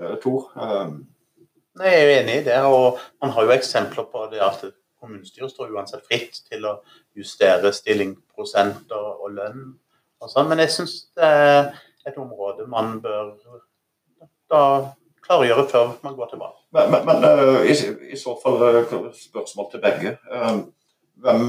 [0.00, 1.00] Eh, Tor, Um...
[1.78, 4.64] Nei, Jeg er enig i det, og man har jo eksempler på det at
[5.00, 6.78] kommunestyret står uansett fritt til å
[7.16, 9.66] justere stillingprosenter og, lønn
[10.18, 11.72] og sånn, men jeg syns det er
[12.08, 13.34] et område man bør
[14.48, 14.62] da
[15.28, 16.56] klargjøre før man går til valg.
[16.72, 17.76] Men, men, men eh, i,
[18.14, 20.18] i så fall eh, spørsmål til begge.
[20.32, 20.58] Eh,
[21.18, 21.48] Hvem,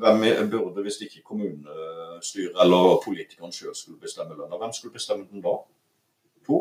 [0.00, 5.42] hvem burde, hvis ikke kommunestyret eller politikeren sjøl skulle bestemme lønna, hvem skulle bestemme den
[5.44, 5.52] da?
[6.48, 6.60] To?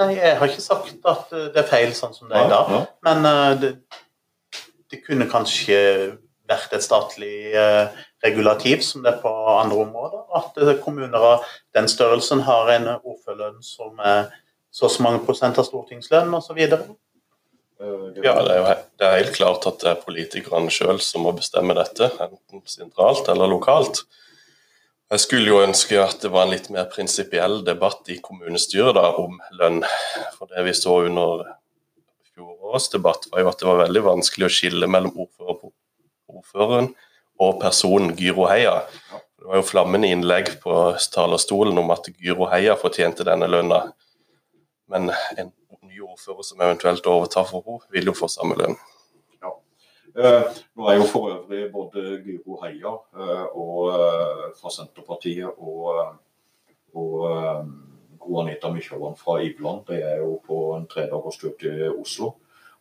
[0.00, 2.72] Nei, jeg har ikke sagt at det er feil sånn som det er i dag,
[3.04, 3.28] men
[3.60, 3.74] det,
[4.90, 5.78] det kunne kanskje
[6.50, 10.24] vært et statlig eh, regulativ som det er på andre områder.
[10.36, 11.44] At eh, kommuner av
[11.76, 14.32] den størrelsen har en ordførerlønn som er
[14.70, 16.58] så og så mange prosent av stortingslønn osv.
[16.60, 16.80] ja.
[17.80, 21.30] Ja, det er jo det er helt klart at det er politikerne sjøl som må
[21.32, 24.02] bestemme dette, enten sentralt eller lokalt.
[25.10, 29.08] Jeg skulle jo ønske at det var en litt mer prinsipiell debatt i kommunestyret da,
[29.18, 29.80] om lønn.
[30.36, 31.48] For det vi så under
[32.40, 35.72] fjorårets debatt, var jo at det var veldig vanskelig å skille mellom ordfører,
[36.30, 36.92] ordføreren
[37.40, 38.80] og personen Gyro Heia.
[39.40, 40.76] Det var jo flammende innlegg på
[41.12, 43.86] talerstolen om at Gyro Heia fortjente denne lønna.
[44.90, 45.52] Men en
[45.86, 48.78] ny ordfører som eventuelt overtar for henne, vil jo få samme lønn.
[50.10, 56.16] Eh, nå er jo for øvrig både Gyro Heia eh, og, eh, fra Senterpartiet og,
[56.98, 57.68] og
[58.20, 62.34] Gro Anita Mykjåland fra Iveland de er jo på en tredagerstur til Oslo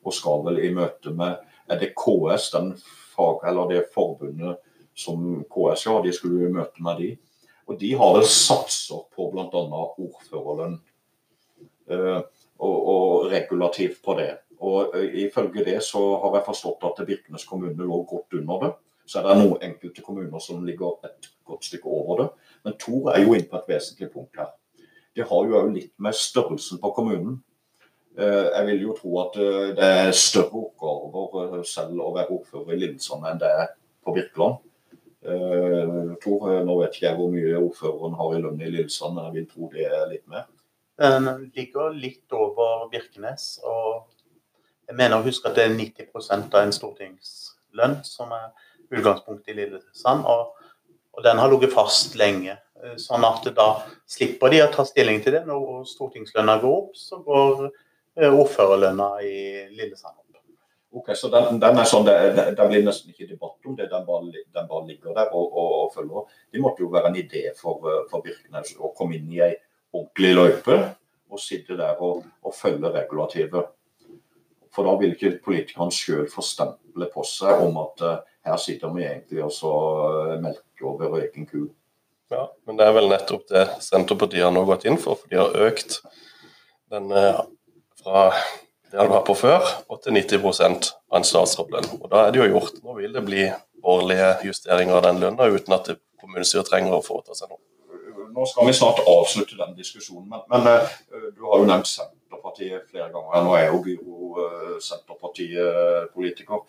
[0.03, 2.71] og skal vel i møte med Er det KS, den
[3.13, 4.57] fag, eller det forbundet
[4.97, 7.09] som KS ja, de skulle i møte med de.
[7.69, 9.45] Og de har vel satser på bl.a.
[9.45, 10.79] ordførerlønn.
[11.89, 12.21] Eh,
[12.59, 14.31] og, og regulativ på det.
[14.65, 18.71] Og eh, Ifølge det så har jeg forstått at Birkenes kommune lå godt under det.
[19.05, 22.29] Så er det noen enkelte kommuner som ligger et godt stykke over det.
[22.65, 24.51] Men Tor er jo inne på et vesentlig punkt her.
[25.19, 27.41] Det har jo òg litt med størrelsen på kommunen.
[28.15, 32.31] Eh, Jeg vil jo tro at eh, det er større oppgaver eh, selv å være
[32.37, 33.73] ordfører i Lillesand enn det er
[34.05, 34.61] på Birkeland.
[36.23, 39.35] Tor, nå vet ikke jeg hvor mye ordføreren har i lønn i Lillesand, men jeg
[39.35, 40.45] vil tro det er litt mer.
[40.99, 43.49] Den ligger litt over Birkenes.
[43.67, 44.07] og
[44.87, 48.47] Jeg mener å huske at det er 90 av en stortingslønn som er
[48.87, 50.23] utgangspunktet i Lillesand.
[50.23, 50.55] Og,
[51.11, 52.55] og den har ligget fast lenge.
[52.83, 53.67] Eh, Sånn at da
[54.07, 55.43] slipper de å ta stilling til det.
[55.47, 59.37] Når stortingslønna går opp, så går eh, ordførerlønna i
[59.75, 60.25] Lillesand opp.
[60.91, 62.13] Ok, så den, den er sånn, det,
[62.57, 65.73] det blir nesten ikke debatt om det, den bare, den bare ligger der og, og,
[65.83, 66.23] og følger.
[66.49, 69.51] Det måtte jo være en idé for, eh, for Birkenes å komme inn i ei
[69.93, 70.79] ordentlig løype
[71.29, 73.69] og sitte der og, og følge regulativet.
[74.73, 78.01] For da vil ikke politikerne sjøl få stempelet på seg om at
[78.49, 79.71] her sitter vi egentlig og så
[80.41, 81.67] melker over egen ku.
[82.29, 85.39] Ja, men det er vel nettopp det Senterpartiet har nå gått inn for, for de
[85.39, 85.95] har økt
[86.93, 87.39] den eh,
[88.03, 88.25] fra
[88.91, 91.89] det han var på før, og til 90 av en statsrådlønn.
[91.99, 92.77] Og da er det jo gjort.
[92.85, 93.47] Nå vil det bli
[93.85, 97.61] årlige justeringer av den lønna uten at kommunestyret trenger å foreta seg noe.
[98.33, 100.95] Nå skal vi snart avslutte den diskusjonen, men, men eh,
[101.33, 103.45] du har jo nevnt Senterpartiet flere ganger.
[103.45, 106.65] Nå er jo Gyro eh, Senterpartiet-politiker,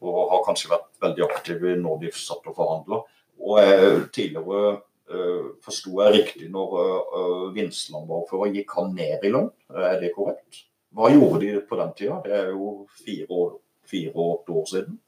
[0.00, 3.02] og har kanskje vært veldig aktiv når de satt og forhandla.
[3.40, 9.32] Og tidligere uh, forsto jeg riktig når uh, Vinsland var ordfører, gikk han ned i
[9.32, 9.50] lønn?
[9.72, 10.66] Er det korrekt?
[10.94, 12.18] Hva gjorde de på den tida?
[12.24, 12.70] Det er jo
[13.04, 13.52] fire år,
[13.86, 14.98] fire åtte år siden.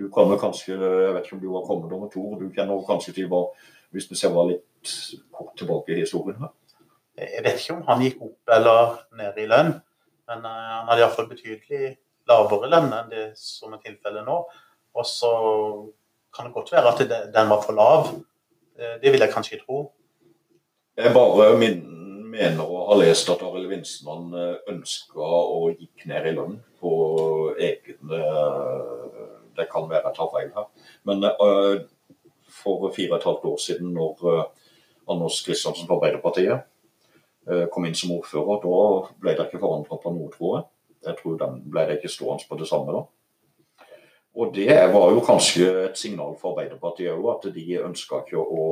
[0.00, 3.12] Du vel kanskje, Jeg vet ikke om du har kommet nummer to, du kjenner kanskje
[3.12, 3.44] til hva
[3.90, 4.90] Hvis vi ser litt
[5.34, 6.52] kort tilbake i historien her.
[7.18, 9.72] Jeg vet ikke om han gikk opp eller ned i lønn,
[10.30, 11.96] men eh, han hadde iallfall betydelig
[12.30, 14.36] lavere lønn enn det som er tilfellet nå.
[14.94, 15.32] Og så
[16.34, 18.10] kan det godt være at den var for lav.
[18.78, 19.92] Eh, Det vil jeg kanskje tro.
[20.96, 24.34] Jeg bare mener å ha lest at Arild Vinsmann
[24.68, 26.90] ønska å gikk ned i lønn på
[27.58, 28.20] egne
[29.56, 30.66] Det kan være jeg tar feil her.
[31.04, 31.80] Men eh,
[32.50, 34.44] for fire og et halvt år siden, når eh,
[35.10, 36.60] Anders Kristiansen fra Arbeiderpartiet
[37.50, 38.80] eh, kom inn som ordfører, da
[39.22, 40.66] ble det ikke forandra på noe, tror jeg.
[41.08, 43.04] Jeg tror den ble det ikke stående på det samme da.
[44.40, 48.66] Og det var jo kanskje et signal for Arbeiderpartiet òg, at de ønska ikke å,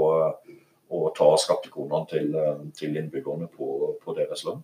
[0.97, 2.35] å ta skattekronene til,
[2.79, 4.63] til innbyggerne på, på deres lønn.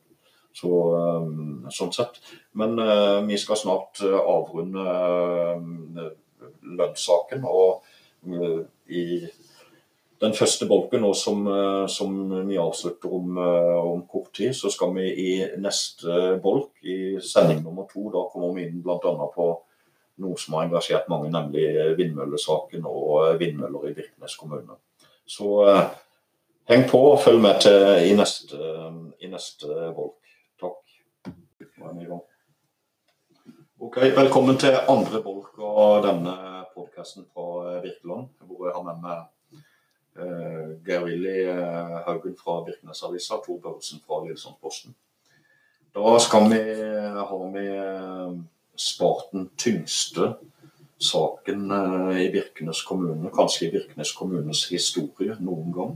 [0.54, 2.20] Så, eh, sånn sett.
[2.54, 6.12] Men uh, vi skal snart eh, avrunde uh,
[6.78, 7.42] lønnssaken.
[7.42, 7.82] Og
[8.30, 9.04] uh, i
[10.22, 11.42] den første bolken nå som,
[11.90, 12.14] som
[12.46, 17.84] vi avslutter om, om kort tid, så skal vi i neste bolk, i sending nummer
[17.90, 19.26] to, da kommer vi inn bl.a.
[19.34, 19.48] på
[20.22, 21.64] noe som har engasjert mange, nemlig
[21.98, 24.78] vindmøllesaken og vindmøller i Birkenes kommune.
[25.26, 25.82] Så eh,
[26.70, 28.60] heng på og følg med til i neste,
[29.20, 30.20] i neste bolk.
[30.60, 30.80] Takk.
[33.84, 36.34] Ok, Velkommen til andre bolk av denne
[36.74, 39.18] podkasten fra Birkeland, hvor jeg har med meg
[40.20, 44.94] eh, Geir Willy eh, Haugen fra Birkenesavisa, Tor Børresen fra Lillesandsposten.
[45.94, 46.62] Da skal vi,
[47.14, 47.66] har vi
[48.76, 50.34] spart den tyngste
[50.98, 55.94] saken eh, i Birkenes kommune, kanskje i Birkenes kommunes historie noen gang.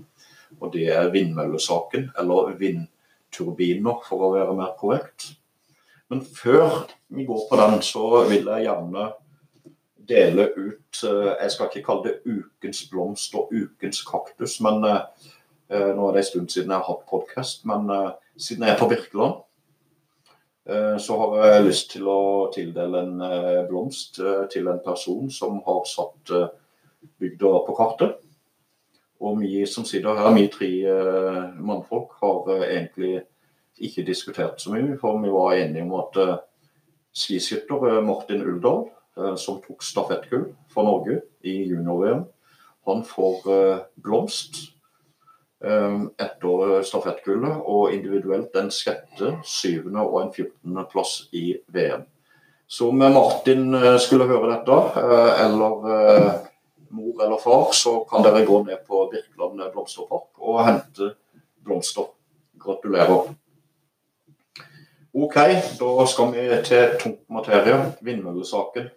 [0.60, 5.32] Og det er vindmøllesaken, eller vindturbiner for å være mer korrekt.
[6.08, 9.10] Men før vi går på den, så vil jeg gjerne
[10.08, 15.02] dele ut eh, Jeg skal ikke kalle det ukens blomst og ukens kaktus, men eh,
[15.68, 17.66] nå er det en stund siden jeg har hatt podkast.
[17.68, 17.90] Men
[18.40, 19.42] siden jeg er på Birkeland,
[21.00, 22.20] så har jeg lyst til å
[22.52, 26.50] tildele en eh, blomst eh, til en person som har satt eh,
[27.20, 28.18] bygda på kartet.
[29.18, 33.22] Og vi som sitter her, vi tre eh, mannfolk, har eh, egentlig
[33.78, 36.36] ikke diskutert så mye, for vi var enige om at eh,
[37.16, 38.86] skiskytter eh, Martin Uldal,
[39.18, 42.26] eh, som tok stafettgull for Norge i junior-VM,
[42.88, 44.77] Han får eh, blomst
[45.64, 52.06] eh, etter stafettgullet, og individuelt en sjette, syvende og en fjortende plass i VM.
[52.68, 56.32] Så om Martin eh, skulle høre dette, eh, eller eh,
[56.90, 61.12] mor eller far, så kan dere gå ned på Birkeland blomsterpark og hente
[61.64, 62.10] blomster.
[62.58, 63.30] Gratulerer.
[65.14, 65.36] OK,
[65.80, 68.90] da skal vi til tungt materie, vindmøllesaken.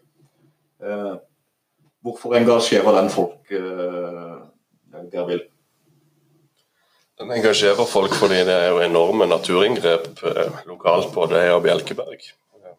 [0.84, 1.14] Eh,
[2.02, 5.51] hvorfor engasjerer den folk, eh, Gervild?
[7.22, 12.24] Den engasjerer folk fordi det er jo enorme naturinngrep eh, lokalt på Deia og Bjelkeberg.
[12.58, 12.72] Eh,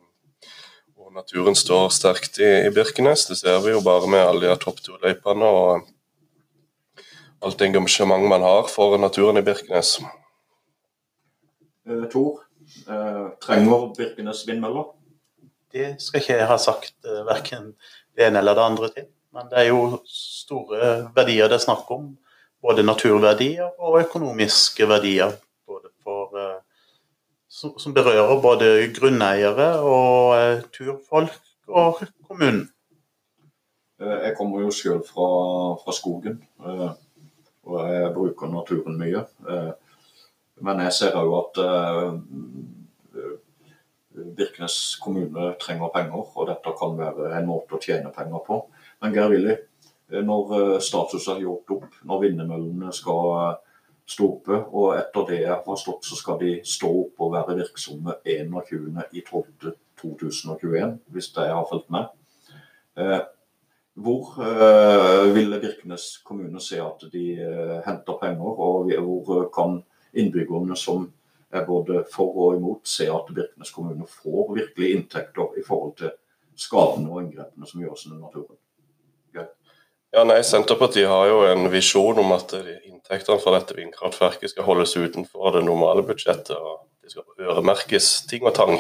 [0.98, 3.28] og naturen står sterkt i, i, Birkenes.
[3.28, 5.87] Det ser vi jo bare med alle de toppturløypene og
[7.46, 10.00] alt engasjement man har for naturen i Birkenes.
[11.87, 12.42] Eh, Tor,
[12.90, 14.90] eh, trenger Birkenes vindmøller?
[15.70, 17.76] Det skal ikke jeg ha sagt eh, verken
[18.18, 19.07] det ene eller det andre til.
[19.31, 22.16] Men det er jo store verdier det er snakk om.
[22.62, 25.35] Både naturverdier og økonomiske verdier.
[26.03, 26.61] For, eh,
[27.48, 32.68] som, som, berører både grunneiere og eh, turfolk og kommunen.
[34.01, 35.29] Eh, jeg kommer jo selv fra,
[35.85, 36.40] fra skogen,
[37.62, 39.25] og jeg bruker naturen mye.
[40.62, 41.61] Men jeg ser jo at
[44.37, 48.59] Birkenes kommune trenger penger, og dette kan være en måte å tjene penger på.
[49.03, 49.55] Men Geir Willy,
[50.25, 53.57] når status er gjort opp, når vindmøllene skal
[54.12, 57.59] stå oppe, og etter det jeg har forstått, så skal de stå opp og være
[57.62, 62.05] virksomme 21.12.2021, hvis jeg har fulgt med.
[63.92, 64.25] Hvor
[65.33, 67.37] ville Birkenes kommune se at de
[67.87, 68.92] henter penger, og
[69.27, 71.12] hvor kan innbyggerne som
[71.53, 76.11] er både for og imot, se at Birkenes kommune får virkelig inntekter i forhold til
[76.57, 78.57] skadene og inngrepene som gjøres i naturen?
[80.12, 84.92] Ja, nei, Senterpartiet har jo en visjon om at inntektene fra dette vindkraftverket skal holdes
[84.96, 86.53] utenfor det normale budsjettet.
[86.53, 88.77] og De skal øremerkes ting og tang.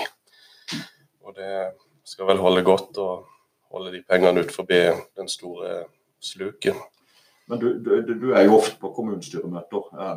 [1.24, 1.70] Og Det
[2.04, 3.08] skal vel holde godt å
[3.72, 4.82] holde de pengene ut forbi
[5.16, 5.86] den store
[6.20, 6.76] sluket.
[7.48, 10.14] Men du, du, du er jo ofte på kommunestyremøter eh,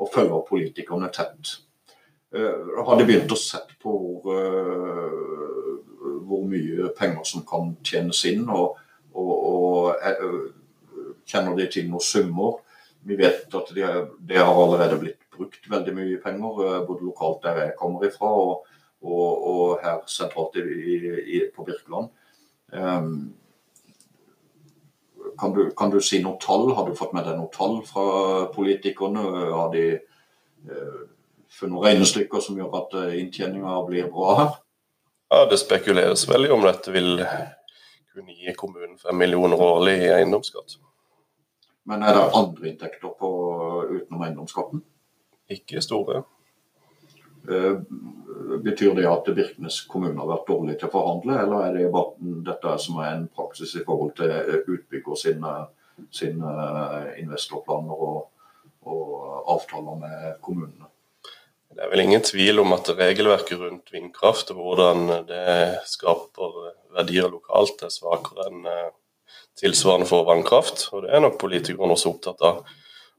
[0.00, 1.52] og følger politikerne tett.
[2.34, 8.24] Eh, har de begynt å se på hvor, eh, hvor, mye penger som kan tjenes
[8.28, 8.48] inn?
[8.48, 8.80] og
[9.16, 10.38] og, og eh,
[11.26, 12.60] kjenner de til noen summer.
[13.06, 13.88] Vi vet at det
[14.28, 18.30] de har allerede blitt brukt veldig mye penger, eh, både lokalt der jeg kommer ifra
[18.30, 18.68] og,
[19.02, 20.96] og, og her sentralt i,
[21.38, 22.12] i, på Birkeland.
[22.72, 23.34] Um,
[25.38, 26.72] kan, du, kan du, si noen tall?
[26.74, 29.22] Har du fått med deg noen tall fra politikerne?
[29.52, 29.84] Har de
[30.66, 31.04] uh,
[31.52, 34.56] funnet regnestykker som gjør at inntjeninga blir bra her?
[35.30, 37.20] Ja, Det spekuleres veldig om dette vil
[38.16, 40.78] kunne gi kommunen fem millioner årlig i eiendomsskatt.
[41.86, 43.28] Men er det andre inntekter på,
[43.92, 44.82] utenom eiendomsskatten?
[45.54, 46.24] Ikke store.
[47.46, 47.78] Uh,
[48.64, 52.40] betyr det at Birkenes kommune har vært dårlig til å forhandle, eller er det bare
[52.48, 54.34] dette som er en praksis i forhold til
[54.66, 55.52] utbygger sine,
[56.10, 56.56] sine
[57.22, 58.18] investorplaner og,
[58.90, 60.90] og avtaler med kommunene?
[61.76, 66.54] Det er vel ingen tvil om at regelverket rundt vindkraft og hvordan det skaper
[66.96, 68.88] verdier lokalt, er svakere enn eh,
[69.60, 70.88] tilsvarende for vannkraft.
[70.92, 72.64] Og det er nok politikerne også opptatt av.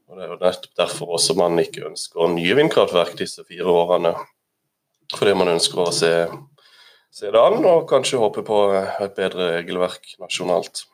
[0.08, 4.14] Og Det er jo nettopp derfor også man ikke ønsker nye vindkraftverk disse fire årene.
[5.16, 6.12] Fordi man ønsker å se,
[7.12, 10.86] se det an og kanskje håpe på et bedre regelverk nasjonalt.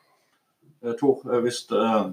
[1.00, 2.10] Tor, hvis uh,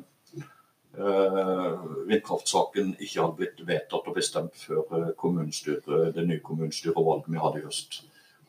[2.08, 8.02] vindkraftsaken ikke hadde blitt vedtatt og bestemt før det nye kommunestyrevalget vi hadde i høst,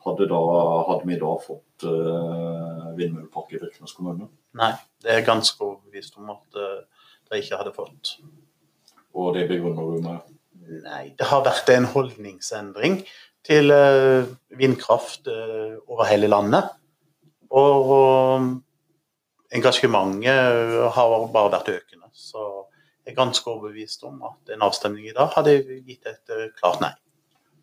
[0.05, 0.41] hadde, da,
[0.89, 4.29] hadde vi da fått uh, vindmøllepark i Birkenes kommune?
[4.57, 4.71] Nei,
[5.03, 8.15] det er ganske overbevist om at uh, de ikke hadde fått.
[9.13, 10.33] Og det begrunner du med?
[10.85, 13.01] Nei, det har vært en holdningsendring
[13.45, 16.71] til uh, vindkraft uh, over hele landet.
[17.53, 22.09] Og, og engasjementet har bare vært økende.
[22.13, 22.41] Så
[23.03, 26.93] jeg er ganske overbevist om at en avstemning i dag hadde gitt et klart nei.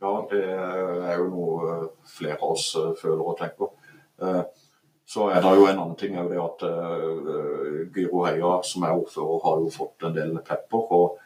[0.01, 1.73] Ja, det er jo noe
[2.09, 3.70] flere av oss eh, føler og tenker.
[4.23, 4.43] Eh,
[5.11, 9.41] så er det jo en annen ting det at uh, Gyro Heia, som er ordfører,
[9.43, 10.93] har jo fått en del pepper.
[11.01, 11.19] og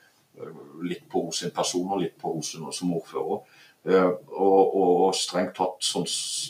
[0.82, 3.44] Litt på hos sin person og litt på hos som ordfører.
[3.84, 6.08] Og, og, strengt tatt, sånn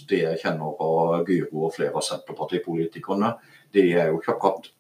[0.09, 3.35] det jeg kjenner av Gyro og flere av Senterpartipolitikerne,
[3.75, 4.71] de er jo ikke akkurat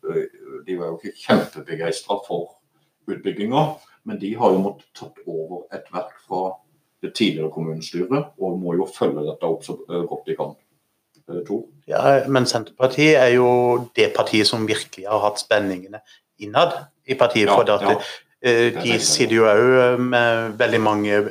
[0.64, 2.54] de var jo ikke kjempebegeistra for
[3.10, 3.64] utbygginga,
[4.02, 6.42] men de har jo måttet tatt over et verk fra
[7.04, 10.54] det tidligere kommunestyret, og må jo følge dette opp så eh, godt de kan.
[11.46, 11.62] To.
[11.88, 13.48] Ja, Men Senterpartiet er jo
[13.96, 16.02] det partiet som virkelig har hatt spenningene
[16.44, 16.74] innad
[17.08, 17.48] i partiet.
[17.48, 17.96] Ja, for at ja.
[18.44, 21.22] eh, de sitter jo òg med veldig mange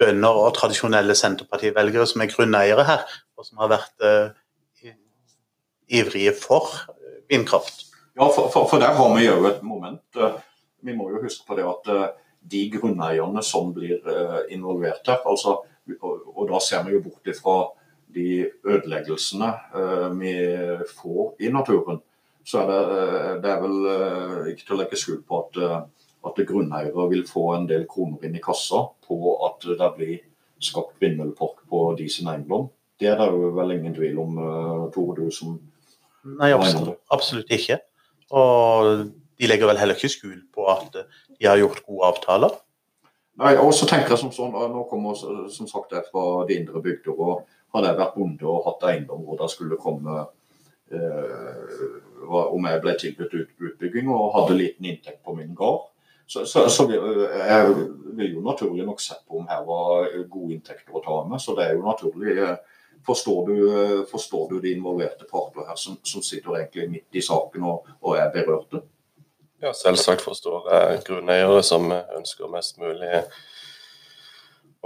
[0.00, 3.04] bønder og tradisjonelle Senterparti-velgere som er grunneiere her,
[3.36, 4.90] og som har vært uh,
[5.88, 6.68] ivrige for
[7.28, 7.86] vindkraft.
[8.16, 10.02] Ja, for, for, for der har vi jo et moment.
[10.16, 10.36] eh,
[10.80, 12.06] Vi må jo huske på det at eh,
[12.40, 15.58] de grunneierne som blir eh, involvert her, altså,
[16.00, 17.56] og, og da ser vi jo bort ifra
[18.14, 20.34] de ødeleggelsene eh, vi
[20.96, 22.00] får i naturen,
[22.46, 25.60] så er det, eh, det er vel eh, ikke til å legge skjul på at,
[26.30, 30.16] at grunneiere vil få en del kroner inn i kassa på at det blir
[30.62, 32.70] skapt vindmøllepark på de sin eiendom.
[32.96, 34.38] Det er det jo vel ingen tvil om,
[34.94, 35.58] Tore, du som
[36.26, 37.76] Nei, absolutt, absolutt ikke.
[38.34, 39.04] Og
[39.38, 42.56] de legger vel heller ikke skjul på at de har gjort gode avtaler.
[43.38, 46.80] Nei, og så tenker jeg som sånn, Nå kommer som sagt jeg fra de indre
[46.82, 47.12] bygder.
[47.14, 47.44] og
[47.74, 50.20] Hadde jeg vært bonde og hatt eiendom hvor det skulle komme
[50.92, 51.74] eh,
[52.30, 55.88] Om jeg ble tilbudt ut, utbygging og hadde liten inntekt på min gård,
[56.26, 57.74] så, så, så jeg
[58.18, 61.38] vil jo naturlig nok sett på om her var gode inntekter å ta med.
[61.42, 62.38] Så det er jo naturlig.
[62.38, 62.56] eh,
[63.06, 63.58] Forstår du,
[64.10, 68.16] forstår du de involverte parter her som, som sitter egentlig midt i saken og, og
[68.18, 68.80] er berørte?
[69.62, 73.20] Ja, selvsagt forstår jeg grunneiere som ønsker mest mulig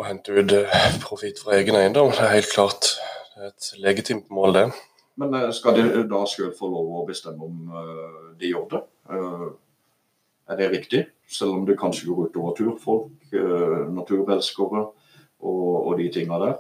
[0.01, 2.13] å hente ut eh, profitt fra egen eiendom.
[2.15, 2.93] Det er helt klart
[3.35, 4.67] det er et legitimt mål, det.
[5.21, 8.85] Men eh, skal de da sjøl få lov å bestemme om eh, de gjør det?
[10.51, 11.03] Er det riktig?
[11.31, 13.35] Selv om det kanskje går ut over turfolk,
[13.95, 16.57] naturelskere og, og de tinga der.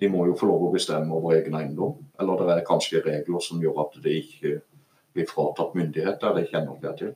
[0.00, 1.98] De må jo få lov å bestemme over egen eiendom.
[2.20, 4.54] Eller det er kanskje regler som gjør at de ikke
[5.12, 7.12] blir fratatt myndighet der de kjenner det til.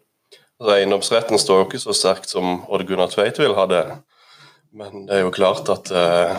[0.59, 3.82] Altså, eiendomsretten står jo ikke så sterkt som Odd Gunnar Tveit vil ha det.
[4.71, 6.37] Men det er jo klart at eh,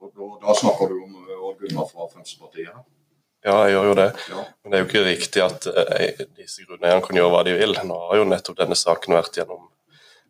[0.00, 2.86] Og da, snakker du om eh, Odd Gunnar fra Fremskrittspartiet.
[3.40, 4.08] Ja, jeg gjør jo det.
[4.28, 4.44] Ja.
[4.60, 7.76] Men det er jo ikke riktig at eh, disse grunneierne kan gjøre hva de vil.
[7.88, 9.68] Nå har jo nettopp denne saken vært gjennom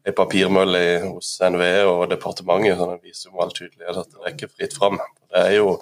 [0.07, 4.23] en papirmølle hos NVE og departementet, så den viser jo med all tydelighet at det
[4.23, 4.97] er ikke fritt fram.
[5.29, 5.75] Det er jo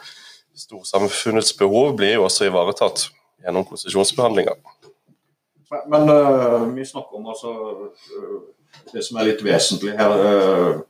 [0.58, 3.04] Storsamfunnets behov blir jo også ivaretatt
[3.44, 4.56] gjennom konsesjonsbehandlinga.
[5.70, 8.40] Men, men uh, vi snakker om altså uh,
[8.92, 10.80] Det som er litt vesentlig her, øh,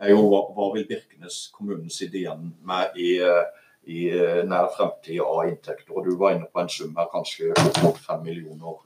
[0.00, 3.44] er jo hva, hva vil Birkenes kommune sitte igjen med i, øh,
[3.86, 5.94] i øh, nær fremtid av inntekter.
[5.96, 7.52] Og Du var inne på en sum her, kanskje
[7.86, 8.80] opp fem millioner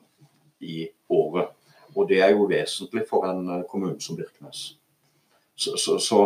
[0.61, 1.53] i året.
[1.95, 4.79] Og det er jo vesentlig for en øh, kommune som Birkenes.
[5.57, 6.25] Så, så, så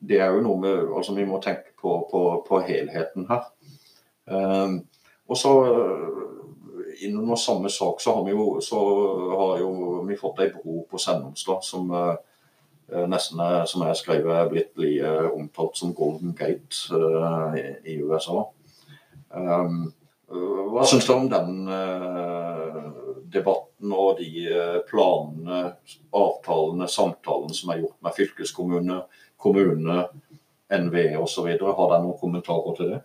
[0.00, 3.44] det er jo noe med altså Vi må tenke på, på, på helheten her.
[4.26, 4.86] Um,
[5.28, 5.50] og så
[7.00, 8.78] Innunder samme sak så har vi jo, så
[9.38, 9.70] har jo
[10.08, 12.16] vi fått ei bro på Sennomstad som eh, eh,
[12.88, 18.44] nesten er, som er blitt like omtalt som Golden Gate uh, i, i USA.
[19.34, 19.92] Um,
[20.30, 22.92] eh, hva syns du om den uh,
[23.34, 25.72] debatten og de eh, planene,
[26.14, 29.00] avtalene, samtalene som er gjort med fylkeskommune,
[29.40, 30.04] kommune,
[30.70, 31.50] NVE osv.?
[31.50, 33.02] Har dere noen kommentarer til det?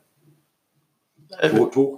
[1.39, 1.65] Tor?
[1.73, 1.89] Tor?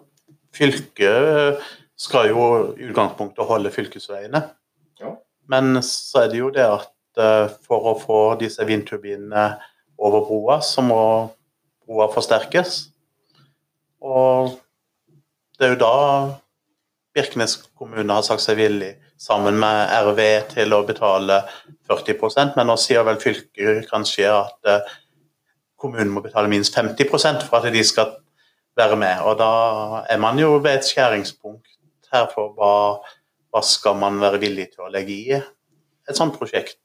[0.55, 1.61] Fylket
[1.99, 4.41] skal jo i utgangspunktet holde fylkesveiene.
[4.99, 5.13] Ja.
[5.51, 9.45] Men så er det jo det at eh, for å få disse vindturbinene
[10.01, 11.01] over broa, så må
[11.85, 12.77] broa forsterkes.
[14.01, 14.55] Og
[15.59, 15.95] det er jo da
[17.11, 20.21] Birkenes kommune har sagt seg villig, sammen med RV,
[20.53, 21.41] til å betale
[21.91, 24.93] 40% men nå sier vel fylket kanskje at eh,
[25.81, 28.15] kommunen må betale minst 50% for at de skal
[28.77, 29.23] være med.
[29.27, 29.51] Og da
[30.09, 31.67] er man jo ved et skjæringspunkt
[32.13, 32.73] her for hva,
[33.51, 36.79] hva skal man være villig til å legge i et sånt prosjekt.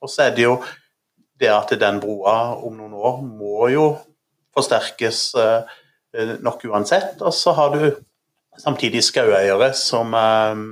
[0.00, 0.58] Og så er det jo
[1.40, 3.86] det at den broa om noen år må jo
[4.56, 7.20] forsterkes eh, nok uansett.
[7.20, 7.84] Og så har du
[8.60, 10.62] samtidig skaueiere som eh,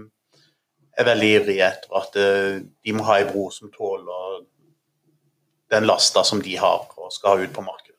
[0.99, 4.43] er veldig ivrige etter at eh, de må ha ei bro som tåler
[5.73, 7.97] den lasta som de har og skal ha ut på markedet.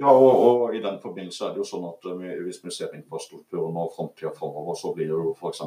[0.00, 2.06] Ja, og, og i den forbindelse er det jo sånn at
[2.40, 5.60] hvis vi ser infrastrukturen og framtida framover, så blir det jo f.eks.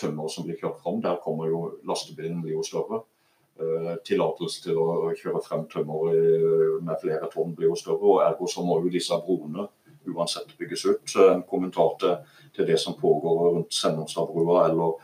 [0.00, 1.02] tømmer som blir kjørt fram.
[1.04, 3.02] Der kommer jo lastebilen blir jo større.
[3.60, 6.14] Eh, tillatelse til å kjøre frem tømmer
[6.80, 8.00] med flere tonn blir jo større.
[8.00, 9.66] og Ergo så må jo disse broene
[10.08, 11.16] uansett bygges ut.
[11.26, 12.14] En kommentar til,
[12.56, 14.94] til det som pågår rundt Sennomstadbrua eller,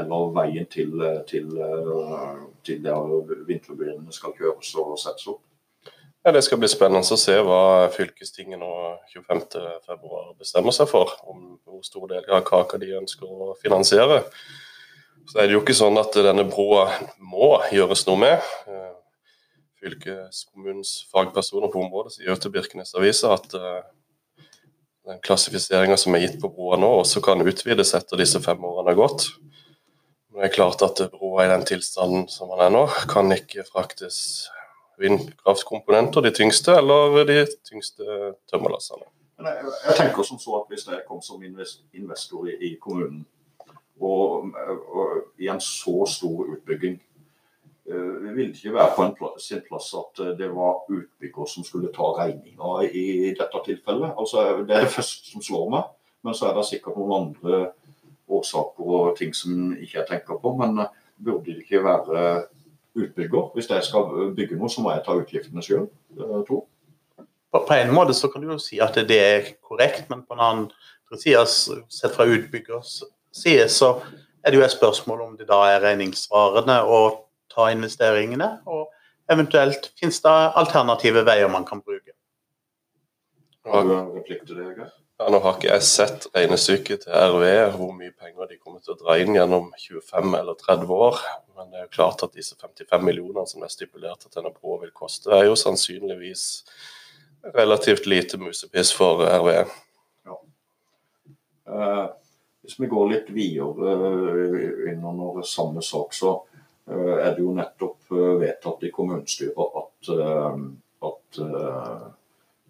[0.00, 0.96] eller veien til,
[1.28, 5.42] til, eh, til der vindturbinene skal kjøres og settes opp.
[6.24, 8.70] Ja, Det skal bli spennende å se hva fylkestinget nå
[9.12, 11.12] 25.2 bestemmer seg for.
[11.28, 14.24] Om hvor stor del av kaka de ønsker å finansiere.
[15.26, 16.86] Så er det jo ikke sånn at denne broa
[17.18, 18.50] må gjøres noe med.
[18.70, 18.92] Eh,
[19.82, 23.82] Fylkeskommunens fagpersoner på området sier til Birkenes Avisa at eh,
[25.06, 28.90] den klassifiseringa som er gitt på broa nå, også kan utvides etter disse fem årene
[28.92, 29.28] har gått.
[30.36, 34.18] Det er klart at broa i den tilstanden som den er nå, kan ikke fraktes
[35.00, 39.06] vindkraftkomponenter, de tyngste, eller de tyngste tømmerlassene.
[39.36, 43.26] Jeg, tenker som så at Hvis jeg kom som investor i kommunen
[44.00, 44.50] og,
[44.92, 46.98] og, i en så stor utbygging
[47.86, 52.08] Det ville ikke være på plass, sin plass at det var utbygger som skulle ta
[52.16, 54.16] regninga i, dette tilfellet.
[54.18, 55.84] Altså, Det er det første som slår meg.
[56.26, 57.60] Men så er det sikkert noen andre
[58.26, 60.54] årsaker og ting som ikke jeg tenker på.
[60.58, 60.90] Men uh,
[61.22, 62.24] burde det ikke være
[62.98, 63.52] utbygger?
[63.54, 65.86] Hvis jeg skal bygge noe, så må jeg ta utgiftene sjøl.
[66.48, 66.66] tror
[67.64, 70.42] på, en måte så kan du jo si at det er korrekt, men på en
[70.44, 72.98] annen side, sett fra utbyggers
[73.36, 73.96] side, så
[74.42, 77.00] er det jo et spørsmål om det da er regningssvarende å
[77.52, 78.92] ta investeringene, og
[79.32, 82.14] eventuelt finnes det alternative veier man kan bruke.
[83.66, 84.94] Har du en replikk til det, Geir?
[85.16, 87.44] Ja, nå har ikke jeg sett regnestykket til RV,
[87.78, 91.22] hvor mye penger de kommer til å dra inn gjennom 25 eller 30 år.
[91.56, 94.82] Men det er jo klart at disse 55 millionene som er stipulert at denne broa
[94.82, 96.44] vil koste, er jo sannsynligvis
[97.56, 99.64] relativt lite musepiss for RVE.
[100.28, 100.36] Ja.
[101.72, 102.04] Eh,
[102.66, 106.32] hvis vi går litt videre uh, innunder samme sak, så
[106.90, 110.10] uh, er det jo nettopp uh, vedtatt i kommunestyret at,
[111.06, 111.38] at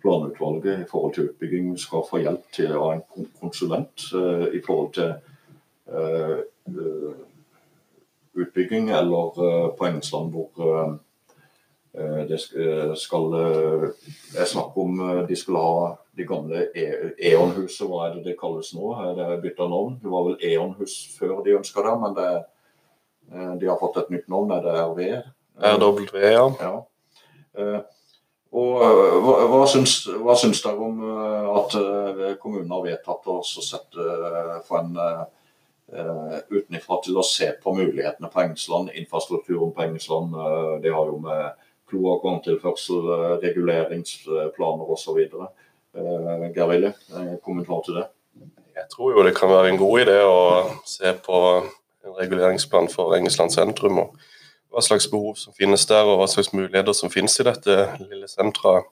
[0.02, 4.06] planutvalget i forhold til utbygging skal få hjelp til av en konsulent
[4.52, 5.10] i forhold til
[8.36, 9.24] utbygging, eller
[9.78, 10.94] på England hvor Eh,
[11.96, 13.86] det eh, skal er
[14.36, 18.92] eh, snakk om de skulle ha de gamle E.ON-huset, hva er det det kalles nå?
[19.16, 19.96] Det er bytta navn.
[20.02, 22.28] Det var vel E.ON-hus før de ønska det, men det,
[23.60, 24.52] de har fått et nytt navn.
[24.56, 25.02] Er det RV?
[25.76, 26.46] RW, ja.
[26.60, 27.80] ja.
[28.56, 31.00] Og hva, hva, syns, hva syns dere om
[31.58, 31.76] at
[32.40, 34.08] kommunen har vedtatt å sette
[34.68, 34.96] for en
[35.92, 40.36] uh, utenfra til å se på mulighetene på Engsland, infrastrukturen på Engsland?
[40.36, 45.18] Uh, det har jo med kloakk-vanntilførsel, eh, reguleringsplaner osv.
[45.96, 46.92] Eh, Geir Willy,
[47.44, 48.06] kommentar til det?
[48.76, 50.40] Jeg tror jo det kan være en god idé å
[50.84, 51.36] se på
[52.04, 53.98] en reguleringsplan for Engesland sentrum.
[53.98, 54.16] og
[54.70, 58.28] Hva slags behov som finnes der, og hva slags muligheter som finnes i dette lille
[58.28, 58.84] senteret.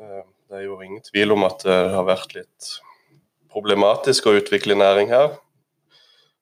[0.00, 2.70] Eh, det er jo ingen tvil om at det har vært litt
[3.52, 5.38] problematisk å utvikle næring her.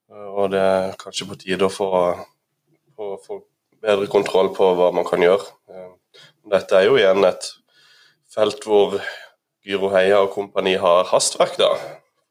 [0.09, 1.89] Og det er kanskje på tide å få,
[2.95, 3.39] få, få
[3.85, 5.45] bedre kontroll på hva man kan gjøre.
[5.69, 5.91] Eh,
[6.51, 7.51] dette er jo igjen et
[8.33, 8.97] felt hvor
[9.65, 11.57] Gyro Heia og kompani har hastverk.
[11.61, 11.71] da.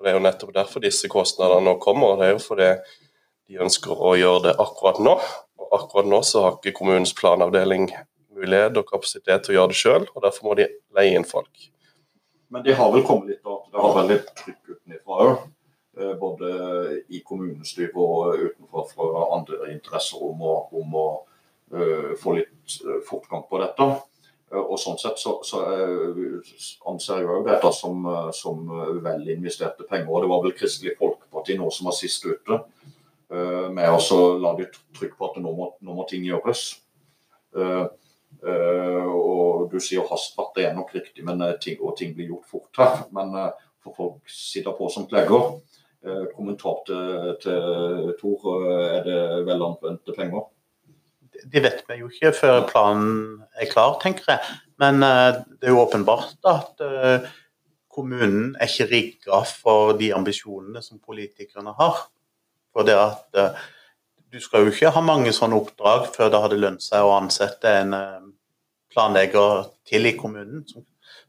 [0.03, 2.19] Det er jo nettopp derfor disse kostnadene nå kommer.
[2.19, 2.71] Det er jo fordi
[3.49, 5.15] de ønsker å gjøre det akkurat nå.
[5.61, 7.89] Og akkurat nå så har ikke kommunens planavdeling
[8.35, 11.69] mulighet og kapasitet til å gjøre det sjøl, og derfor må de leie inn folk.
[12.51, 15.45] Men de har vel kommet litt av det har veldig trykk utenfra òg.
[15.95, 16.51] Eh, både
[17.15, 21.07] i kommunestyret og utenfor fra andre interesser om å, om å
[22.21, 23.89] få litt eh, fortgang på dette.
[24.53, 25.63] Eh, og sånn sett så, så
[26.91, 28.07] anser jeg dette som,
[28.37, 28.71] som
[29.05, 30.11] vel investerte penger.
[30.11, 32.65] Og det var vel Kristelig Folkeparti nå som var sist ute
[33.75, 36.61] med å la de trykk på at nå må, nå må ting gjøres.
[38.45, 42.79] og du sier hastverk, det er nok riktig, men ting, og ting blir gjort fort
[42.79, 43.01] her.
[43.17, 43.33] Men
[43.83, 45.57] for folk sitter på som plegger.
[46.37, 49.19] kommentar til, til Tor, er det
[49.49, 50.47] vel anvendte penger?
[51.45, 54.59] Det vet vi jo ikke før planen er klar, tenker jeg.
[54.83, 57.27] Men uh, det er jo åpenbart at uh,
[57.95, 62.07] kommunen er ikke rigga for de ambisjonene som politikerne har.
[62.75, 63.67] For det at uh,
[64.35, 67.71] du skal jo ikke ha mange sånne oppdrag før det hadde lønt seg å ansette
[67.71, 67.95] en
[68.91, 70.65] planlegger til i kommunen.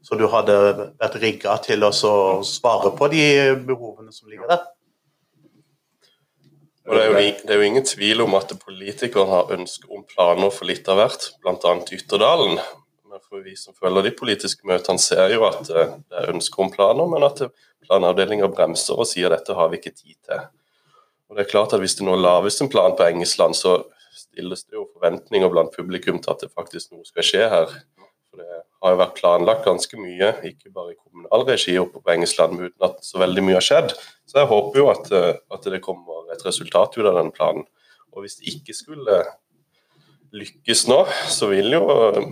[0.02, 0.56] Så du hadde
[0.98, 1.92] vært rigga til å
[2.46, 3.26] svare på de
[3.66, 4.64] behovene som ligger der.
[6.86, 10.04] Og det er, jo, det er, jo, ingen tvil om at politikerne har ønske om
[10.06, 11.72] planer for litt av hvert, bl.a.
[11.96, 12.60] Ytterdalen.
[13.10, 16.62] Men for vi som følger de politiske møtene, ser jo at eh, det er ønske
[16.62, 17.42] om planer, men at
[17.86, 20.46] planavdelinga bremser og sier dette har vi ikke tid til.
[21.26, 23.80] Og det er klart at Hvis det nå lages en plan på Engesland, så
[24.14, 27.72] stilles det jo forventninger blant publikum til at det faktisk noe skal skje her.
[28.30, 32.14] For Det har jo vært planlagt ganske mye, ikke bare i kommunal regi oppe på
[32.14, 33.96] Engesland, uten at så veldig mye har skjedd.
[34.36, 37.62] Så jeg håper jo at, eh, at det kommer et resultat ut av den planen.
[38.12, 39.14] Og hvis det ikke skulle
[40.36, 40.98] lykkes nå,
[41.32, 42.26] så vil jo eh,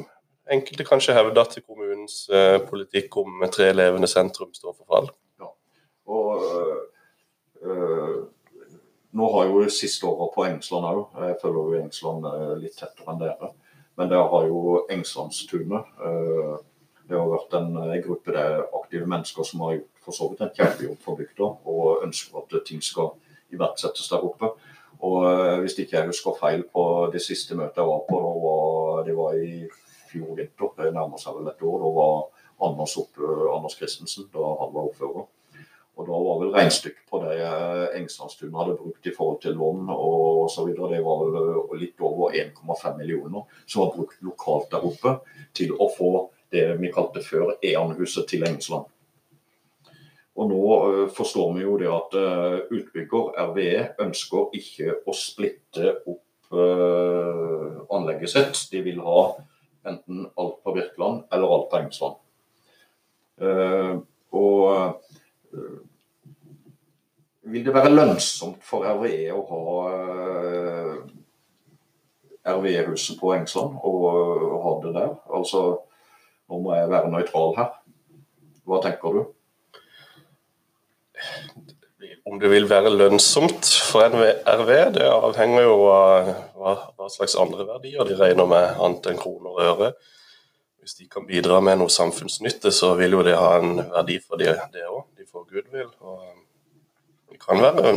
[0.53, 5.09] enkelte kanskje hevde at kommunens eh, politikk om tre levende sentrum står for fall.
[5.41, 5.49] Ja.
[6.13, 6.45] Og
[7.65, 8.21] øh,
[9.17, 12.29] nå har jo siste året på Engsland òg, jeg følger jo Engsland
[12.61, 13.55] litt tettere enn dere,
[13.97, 16.55] men der har jo Engslandstunet øh,
[17.09, 17.75] det har vært en
[18.05, 21.51] gruppe det er aktive mennesker som har gjort for så vidt en kjempejobb for bygda
[21.71, 23.15] og ønsker at ting skal
[23.55, 24.53] iverksettes der oppe.
[25.05, 29.03] Og eh, hvis ikke jeg husker feil på det siste møtet jeg var på, var,
[29.07, 29.65] det var i
[30.11, 32.17] fjor vinter, det nærmer seg vel et år, da var
[32.65, 35.27] Anders, oppe, Anders Christensen da han var ordfører.
[35.95, 37.35] Og da var vel regnestykket på det
[37.99, 39.85] Engstadstuen hadde brukt i forhold til lån
[40.67, 45.19] videre, det var vel litt over 1,5 millioner som var brukt lokalt der oppe
[45.55, 46.11] til å få
[46.55, 48.91] det vi kalte før E-anhuset til Engsland.
[50.35, 55.93] Og nå uh, forstår vi jo det at uh, utbygger RVE ønsker ikke å splitte
[56.11, 58.65] opp uh, anlegget sitt.
[58.73, 59.21] De vil ha
[59.87, 62.21] enten alt på Birkeland eller alt på Engsland.
[64.35, 64.63] og
[67.53, 69.61] vil det være lønnsomt for RVE å ha
[72.55, 74.09] RVE-huset på Engsland og
[74.65, 75.13] ha det der?
[75.37, 75.61] Altså,
[76.49, 77.71] nå må jeg være nøytral her.
[78.65, 79.23] Hva tenker du?
[82.25, 87.67] Om det vil være lønnsomt for NRV, det avhenger jo av hva, hva slags andre
[87.69, 89.91] verdier de regner med, annet enn kroner og øre.
[90.81, 94.41] Hvis de kan bidra med noe samfunnsnytte, så vil jo det ha en verdi for
[94.41, 95.03] det òg.
[95.17, 95.91] De får goodwill.
[96.01, 96.25] og
[97.33, 97.97] det kan være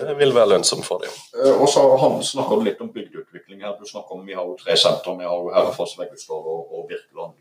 [0.00, 1.12] det vil være lønnsomt for dem.
[1.36, 1.82] Eh, og så
[2.24, 3.76] snakker du litt om bygdeutvikling her.
[3.76, 5.16] Du snakker om Vi har jo tre senter.
[5.18, 7.36] Vi har jo Herrefoss, Veggestad og, og Birkeland.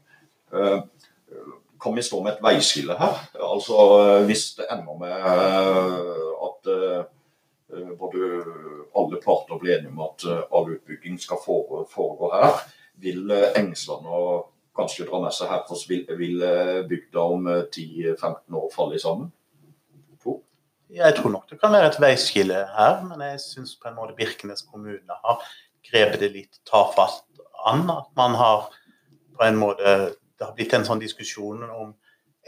[1.81, 3.21] Kan vi stå med et veiskille her?
[3.39, 8.43] Altså Hvis det ender med eh, at eh, både
[8.97, 12.61] alle parter blir enige om at eh, all utbygging skal foregå her,
[12.99, 16.43] vil Engsland og kanskje dra med seg Herfoss, vil, vil
[16.89, 19.31] bygda om 10-15 år falle sammen?
[20.89, 24.15] Jeg tror nok det kan være et veiskille her, men jeg syns på en måte
[24.17, 25.43] Birkenes kommune har
[25.85, 27.83] grepet det litt tafatt an.
[27.93, 28.71] At man har
[29.37, 29.93] på en måte
[30.39, 31.93] det har blitt en sånn diskusjon om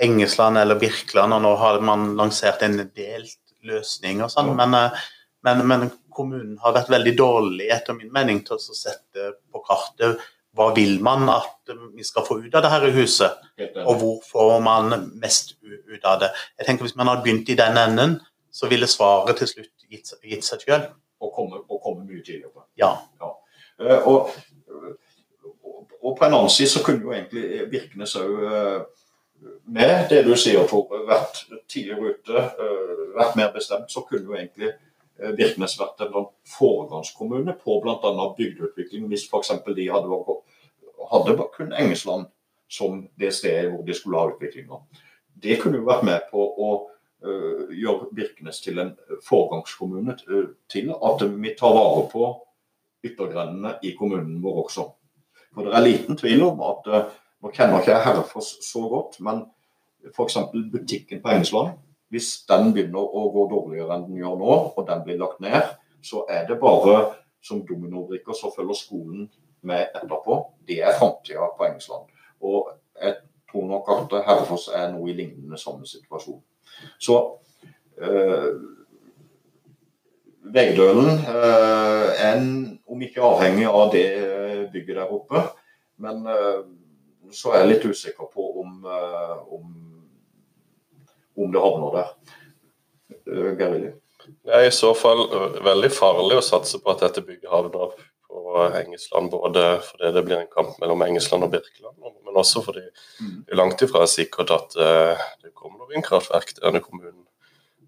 [0.02, 3.38] Engesland eller Birkeland, og nå har man lansert en delt
[3.68, 4.54] løsning og sånn.
[4.58, 5.02] Men, eh,
[5.46, 10.20] men, men, kommunen har vært veldig dårlig, etter min mening, til å sette på kartet
[10.60, 13.46] hva vil man at vi skal få ut av det her huset,
[13.86, 16.34] og hvor får man mest ut av det.
[16.60, 18.18] Jeg tenker Hvis man hadde begynt i den enden,
[18.52, 20.92] så ville svaret til slutt gitt, gitt seg selv.
[21.22, 22.66] Og komme, og komme mye tidligere.
[22.82, 22.96] Ja.
[23.22, 23.32] ja.
[23.80, 24.32] Uh, og
[26.02, 28.78] og på en annen side så kunne jo egentlig Birkenes òg eh,
[29.74, 34.38] med det du sier, Tor, vært tidligere ute, eh, vært mer bestemt, så kunne jo
[34.38, 38.28] egentlig eh, Birkenes vært en foregangskommune på bl.a.
[38.38, 39.54] bygdeutvikling, hvis f.eks.
[39.68, 40.38] de hadde,
[41.14, 42.30] hadde kun Engesland
[42.72, 44.80] som det stedet hvor de skulle ha utviklinga.
[45.42, 46.72] Det kunne jo vært med på å
[47.22, 48.96] gjøre Birkenes til en
[49.28, 50.16] foregangskommune,
[50.72, 52.30] til at vi tar vare på
[53.06, 54.88] yttergrendene i kommunen vår også.
[55.52, 59.16] For det er liten tvil om at uh, Nå kjenner ikke jeg Herrefoss så godt,
[59.26, 59.40] men
[60.14, 60.36] f.eks.
[60.54, 61.72] butikken på Engesland.
[62.14, 65.72] Hvis den begynner å gå dårligere enn den gjør nå, og den blir lagt ned,
[66.06, 67.00] så er det bare
[67.42, 69.26] som dominobrikker så følger skolen
[69.66, 70.38] med etterpå.
[70.70, 72.14] Det er framtida på Engesland.
[72.46, 72.70] Og
[73.02, 73.16] jeg
[73.50, 76.44] tror nok at Herrefoss er noe i lignende samme situasjon.
[77.02, 77.18] Så
[77.98, 78.54] øh,
[80.44, 82.40] Veidølen øh, er,
[82.88, 84.06] om ikke avhengig av det
[84.74, 85.44] bygget der oppe.
[86.02, 86.62] Men eh,
[87.32, 89.68] så er jeg litt usikker på om, eh, om,
[91.38, 92.14] om det havner der.
[93.60, 93.94] Gerilje?
[94.22, 95.28] Det er i så fall
[95.66, 99.30] veldig farlig å satse på at dette bygget havner på Engesland.
[99.34, 103.38] Både fordi det blir en kamp mellom Engesland og Birkeland, men også fordi mm.
[103.46, 107.26] det langt ifra er sikkert at det kommer noe vindkraftverk til denne kommunen.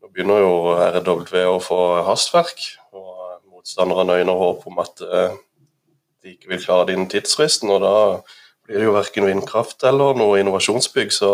[0.04, 0.56] Nå begynner jo
[0.99, 2.60] RW å få hastverk,
[2.91, 7.72] og motstanderne øyner håp om at de ikke vil klare det tidsfristen.
[7.72, 7.95] og Da
[8.66, 11.12] blir det jo verken vindkraft eller noe innovasjonsbygg.
[11.12, 11.32] Så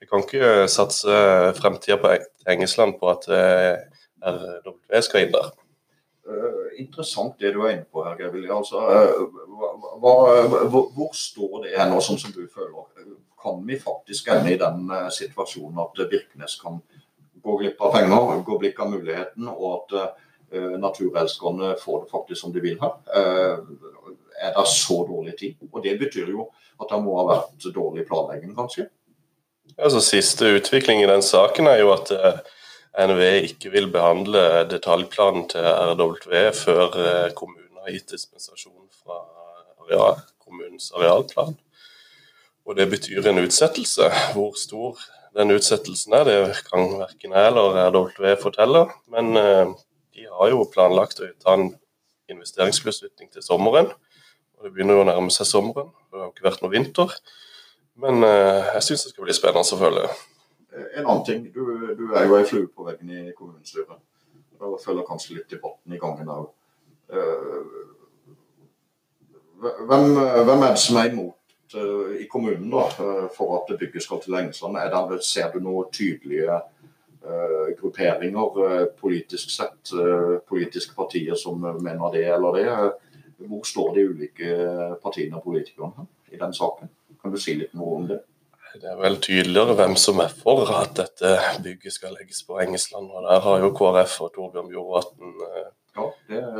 [0.00, 1.16] vi kan ikke satse
[1.58, 2.14] fremtida på
[2.50, 3.82] Engesland på at eh,
[4.22, 5.52] RW skal inn der.
[6.22, 8.78] Uh, interessant det du er inne på her, Geir altså,
[9.98, 12.86] hvor, står det nå, sånn som du føler?
[13.42, 16.78] Kan vi faktisk ende i den situasjonen at Birkenes kan
[17.42, 20.18] gå glipp av penger, gå glipp av muligheten, og at
[20.82, 22.98] naturelskerne får det faktisk som de vil her?
[24.42, 25.54] er det så dårlig tid.
[25.72, 26.48] Og Det betyr jo
[26.80, 28.88] at det må ha vært dårlig planlegging, kanskje.
[29.78, 32.40] Altså, siste utvikling i den saken er jo at uh,
[32.98, 39.22] NVE ikke vil behandle detaljplanen til RW før eh, kommunen har gitt dispensasjon fra
[39.86, 41.56] areal, kommunens arealplan.
[42.68, 44.10] Og Det betyr en utsettelse.
[44.34, 45.00] Hvor stor
[45.36, 48.84] den utsettelsen er, det kan verken jeg eller RW fortelle.
[49.12, 49.70] Men eh,
[50.16, 51.70] de har jo planlagt å ta en
[52.32, 53.90] investeringsbeslutning til sommeren.
[54.56, 57.16] Og Det begynner jo å nærme seg sommeren, det har ikke vært noe vinter.
[58.02, 60.06] Men eh, jeg syns det skal bli spennende å følge.
[60.72, 61.62] En annen ting, du,
[61.98, 64.00] du er jo ei flue på veggen i kommunestyret.
[64.62, 66.46] og følger kanskje litt debatten i gangen òg.
[69.62, 70.04] Hvem,
[70.46, 71.36] hvem er det som er imot
[71.74, 74.76] eh, i kommunen da, eh, for at bygget skal til Engesland?
[74.76, 76.60] Er ser du noen tydelige
[77.24, 79.92] uh, grupperinger uh, politisk sett?
[79.94, 82.66] uh, politiske partier som mener det eller det?
[83.48, 84.50] Hvor står de ulike
[85.02, 86.88] partiene og politikerne i den saken?
[87.22, 88.20] Kan du si litt noe om det?
[88.74, 93.10] Det er vel tydeligere hvem som er for at dette bygget skal legges på Engesland.
[93.10, 95.34] og Der har jo KrF og Torbjørn Bjorvatn
[95.92, 96.06] Ja,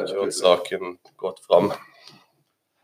[0.04, 1.70] kjørt saken godt fram.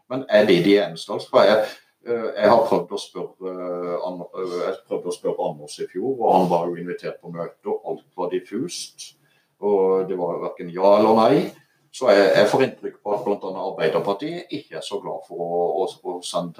[0.08, 1.12] Men er de de eneste?
[1.12, 1.28] Altså?
[1.30, 1.66] For jeg,
[2.08, 6.34] jeg har prøvd å spørre eh, eh, jeg prøvde å spørre Anders i fjor, og
[6.34, 9.12] han var jo invitert på møte, og alt var diffust.
[9.58, 11.48] Og det var verken ja eller nei.
[11.90, 13.52] Så jeg, jeg får inntrykk på at bl.a.
[13.64, 16.54] Arbeiderpartiet ikke er så glad for å, å, å sende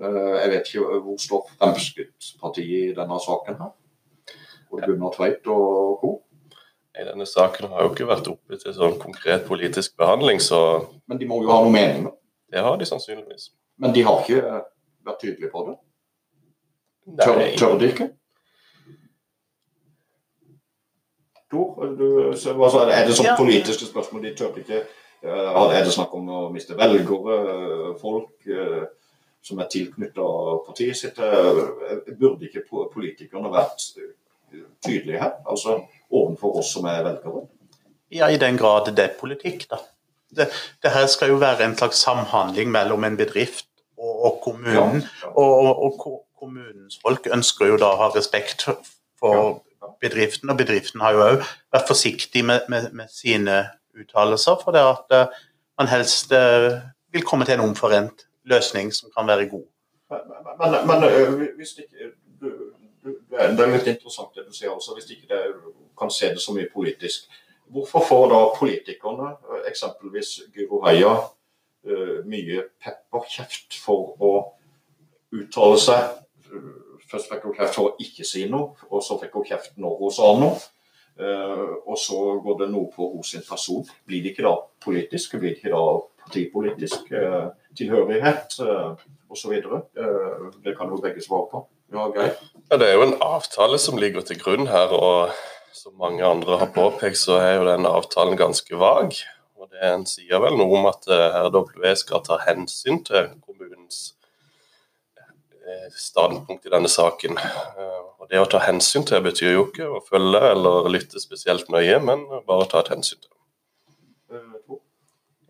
[0.00, 3.72] Eh, Jeg vet ikke hvor står Fremskrittspartiet i denne saken her.
[4.72, 6.12] Og Gunnar Tveit og co.
[6.92, 11.20] Nei, Denne saken har jo ikke vært oppe til sånn konkret politisk behandling, så Men
[11.20, 12.12] de må jo ha noen meninger.
[12.52, 13.50] det har de sannsynligvis.
[13.82, 14.64] Men de har ikke eh,
[15.08, 15.76] vært tydelige på det.
[17.18, 18.08] Tør, tør de ikke?
[21.52, 22.06] Tor, du,
[22.38, 24.78] så, hva sa- er det sånn politiske spørsmål de tør ikke?
[25.22, 28.84] Eh, Er det snakk om å miste velgere, eh, folk eh,
[29.42, 31.18] som er tilknyttet partiet sitt?
[31.18, 32.64] Eh, Burde ikke
[32.94, 35.36] politikerne vært eh, tydelige her?
[35.46, 37.44] Altså overfor oss som er velgere?
[38.12, 39.78] Ja, i den grad det er politikk, da.
[40.32, 40.48] Det,
[40.82, 43.66] det her skal jo være en slags samhandling mellom en bedrift
[44.02, 45.04] og, og kommunen.
[45.32, 48.64] Og, og, kommunens folk ønsker jo da å ha respekt
[49.20, 49.62] for
[50.02, 53.60] bedriften, og bedriften har jo òg vært forsiktig med, med, med sine
[53.94, 55.42] uttalelser, for det at eh,
[55.78, 56.80] man helst eh,
[57.14, 59.66] vil komme til en omforent løsning som kan være god.
[60.10, 60.20] Men,
[60.58, 62.50] men, men øh, hvis ikke du,
[63.04, 65.42] du, det er- litt interessant det du sier, altså, hvis ikke det
[65.98, 67.30] kan se det så mye politisk.
[67.72, 69.30] Hvorfor får da politikerne,
[69.70, 71.14] eksempelvis Guro Heia,
[71.84, 74.32] øh, mye pepperkjeft for å
[75.32, 76.18] uttale seg?
[77.10, 79.98] Først fikk hun kjeft for å ikke si noe, og så fikk hun kjeft når
[80.00, 80.60] hun sa noe.
[81.20, 83.84] Eh, og så går det noe på hos sin person.
[84.08, 84.54] Blir det ikke da
[84.84, 85.36] politisk?
[85.36, 85.82] Blir det ikke da
[86.22, 88.94] partipolitisk eh, tilhørighet uh,
[89.32, 89.52] osv.?
[90.64, 91.64] Det kan jo begge svare på.
[91.92, 92.40] Ja, greit.
[92.70, 95.34] Ja, Det er jo en avtale som ligger til grunn her, og
[95.76, 99.18] som mange andre har påpekt, så er jo den avtalen ganske vag.
[99.72, 104.02] Det En sier vel noe om at eh, RWE skal ta hensyn til kommunens
[105.16, 107.38] eh, standpunkt i denne saken.
[107.40, 111.66] Eh, Og Det å ta hensyn til betyr jo ikke å følge eller lytte spesielt
[111.74, 113.30] nøye, men bare ta et hensyn til.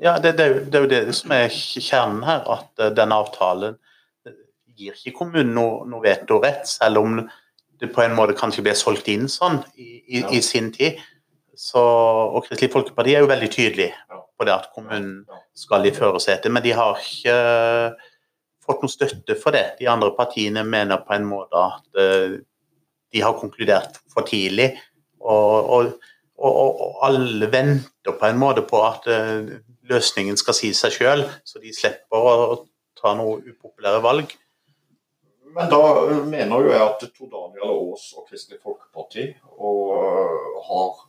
[0.03, 3.77] Ja, det, det, det er jo det som er kjernen her, at denne avtalen
[4.75, 7.21] gir ikke kommunen noe, noe vetorett, selv om
[7.79, 10.33] det på en måte kanskje ble solgt inn sånn i, i, Ja.
[10.33, 10.99] i sin tid.
[11.59, 15.27] Så, og Kristelig Folkeparti er jo veldig tydelig på det at kommunen
[15.57, 18.09] skal i førersetet, men de har ikke eh,
[18.65, 19.77] fått noe støtte for det.
[19.81, 22.39] De andre partiene mener på en måte at eh,
[23.13, 24.73] de har konkludert for tidlig.
[25.21, 25.93] Og, og,
[26.43, 29.53] og, og alle venter på en måte på at eh,
[29.91, 32.63] løsningen skal si seg sjøl, så de slipper å
[32.99, 34.33] ta noe upopulære valg.
[35.53, 35.81] Men da
[36.25, 39.27] mener jo jeg at Tor Daniel Aas og Kristelig Folkeparti
[39.59, 41.03] og, øh, har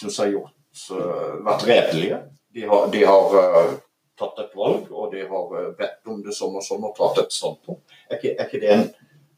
[0.00, 0.56] synes jeg, gjort,
[0.96, 2.18] øh, vært redelige.
[2.54, 3.76] De har, de har uh,
[4.18, 7.22] tatt et valg, og de har øh, bedt om det sånn og sånn og tatt
[7.24, 7.96] et standpunkt.
[8.08, 8.84] Er ikke, er ikke det en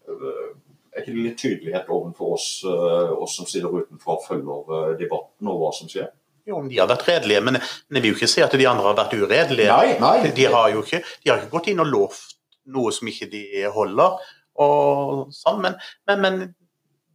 [0.09, 0.51] uh,
[0.93, 5.63] er ikke det litt tydelighet overfor oss, oss som sitter utenfor og følger debatten og
[5.63, 6.11] hva som skjer?
[6.45, 8.91] Jo, de har vært redelige, men, men jeg vil jo ikke si at de andre
[8.91, 9.73] har vært uredelige.
[9.73, 10.33] Nei, nei.
[10.37, 12.37] De har jo ikke, de har ikke gått inn og lovt
[12.77, 13.43] noe som ikke de
[13.73, 14.21] holder.
[14.61, 16.39] Og sånn, men, men, men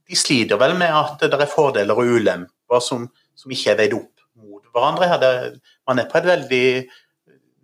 [0.08, 3.06] de sliter vel med at det er fordeler og ulemper som,
[3.38, 5.10] som ikke er veid opp mot hverandre.
[5.12, 5.22] her.
[5.22, 6.68] Det, man er på et veldig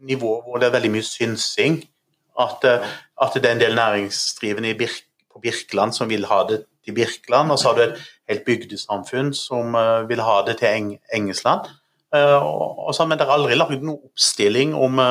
[0.09, 1.82] nivå hvor det er veldig mye synsing.
[2.39, 2.86] At, eh,
[3.21, 5.03] at det er en del næringsdrivende i Birk,
[5.34, 9.34] på Birkeland som vil ha det til Birkeland, og så har du et helt bygdesamfunn
[9.38, 11.69] som eh, vil ha det til Eng, Engesland.
[12.13, 15.01] Eh, og, og så, men det er aldri lagd noen oppstilling om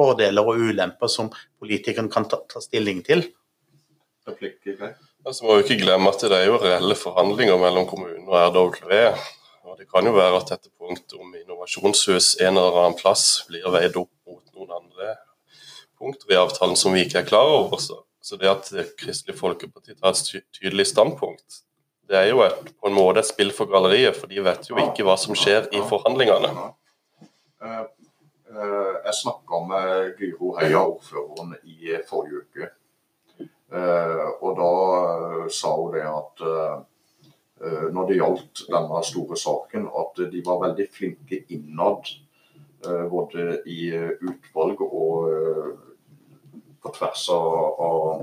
[0.00, 1.28] fordeler og ulemper som
[1.60, 3.26] politikeren kan ta, ta stilling til.
[4.28, 4.94] Replikk, Så
[5.26, 9.12] Altså må vi ikke glemme at det er jo reelle forhandlinger mellom kommunen og RWE.
[9.68, 13.66] Og det kan jo være at dette punktet om innovasjonshus en eller annen plass blir
[13.74, 15.16] veid opp mot noen andre
[16.00, 17.76] punkter i avtalen som vi ikke er klar over.
[17.80, 21.62] Så, det at Kristelig Folkeparti tar et tydelig standpunkt,
[22.08, 24.78] det er jo et, på en måte et spill for galleriet, for de vet jo
[24.82, 26.50] ikke hva som skjer i forhandlingene.
[27.62, 27.80] Eh,
[28.50, 32.70] eh, Jeg snakka med Gyro Heia, ordføreren, i forrige uke.
[33.70, 36.80] Eh, Og da eh, sa hun det at eh, eh,
[37.60, 42.08] når det gjaldt denne store saken, at de var veldig flinke innad.
[42.86, 45.66] eh, Både i eh, utvalg og eh,
[46.80, 48.22] på tvers av,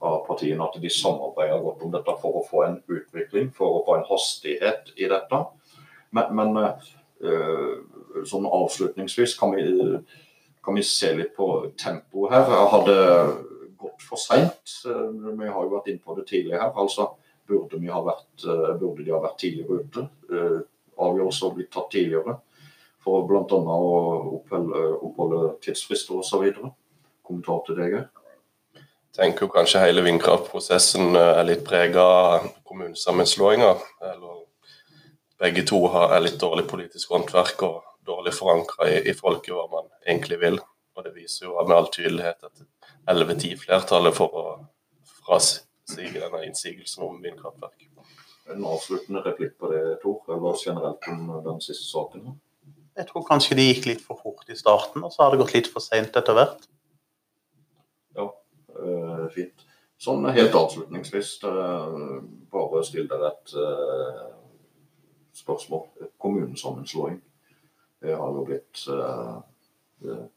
[0.00, 0.66] av, partiene.
[0.66, 4.08] At de samarbeider godt om dette for å få en utvikling, for å få en
[4.10, 5.44] hastighet i dette.
[6.10, 6.60] Men, men
[7.22, 7.72] eh,
[8.26, 9.62] sånn avslutningsvis kan vi,
[10.64, 12.50] kan vi se litt på tempoet her.
[12.50, 12.98] Jeg hadde
[13.78, 14.78] gått for seint.
[14.82, 16.74] Vi har jo vært inne på det tidligere her.
[16.74, 17.12] altså
[17.48, 20.08] Burde, vi ha vært, eh, burde de ha vært tidligere ute?
[21.02, 22.38] Avgjørelser har blitt tatt tidligere.
[23.02, 23.42] For bl.a.
[23.42, 23.94] å
[24.38, 26.44] oppholde, oppholde tidsfrister osv.
[27.26, 27.96] Kommentar til deg?
[29.12, 33.82] Jeg tenker kanskje hele vindkraftprosessen eh, er litt prega av kommunesammenslåinger.
[35.42, 39.88] Begge to er litt dårlig politisk håndverk og dårlig forankra i, i folket hva man
[40.06, 40.60] egentlig vil.
[40.94, 42.62] Og det viser jo med all tydelighet at
[43.10, 44.46] 11-10-flertallet for å
[45.88, 47.88] frasige denne innsigelsen om vindkraftverk.
[48.50, 52.40] En avsluttende replikk på det, Tor, eller generelt om den siste saken?
[52.96, 55.54] Jeg tror kanskje de gikk litt for fort i starten, og så har det gått
[55.54, 56.66] litt for seint etter hvert.
[58.16, 58.28] Ja,
[58.76, 59.66] øh, fint.
[60.02, 62.22] Sånn helt avslutningsvis, øh,
[62.52, 64.26] bare still deg et øh,
[65.32, 65.86] spørsmål.
[66.18, 67.22] Kommunesammenslåing
[68.02, 69.36] det har jo blitt eh,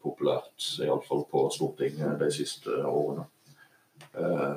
[0.02, 0.54] populært,
[0.86, 3.26] iallfall på Stortinget de siste årene.
[4.14, 4.54] Eh,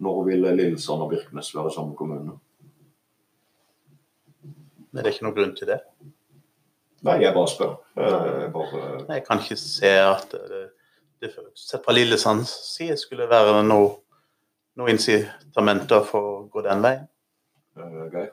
[0.00, 2.38] når vil Lillesand og Birkenes være samme kommune?
[4.90, 5.78] Men det er ikke noen grunn til det.
[7.06, 7.76] Nei, jeg bare spør.
[7.96, 10.64] Jeg, bare, Jeg kan ikke se at det,
[11.22, 13.94] det sett fra Lillesands side skulle være noe,
[14.76, 17.08] noe incitamenter for å gå den veien.
[17.78, 18.30] eh, Geir?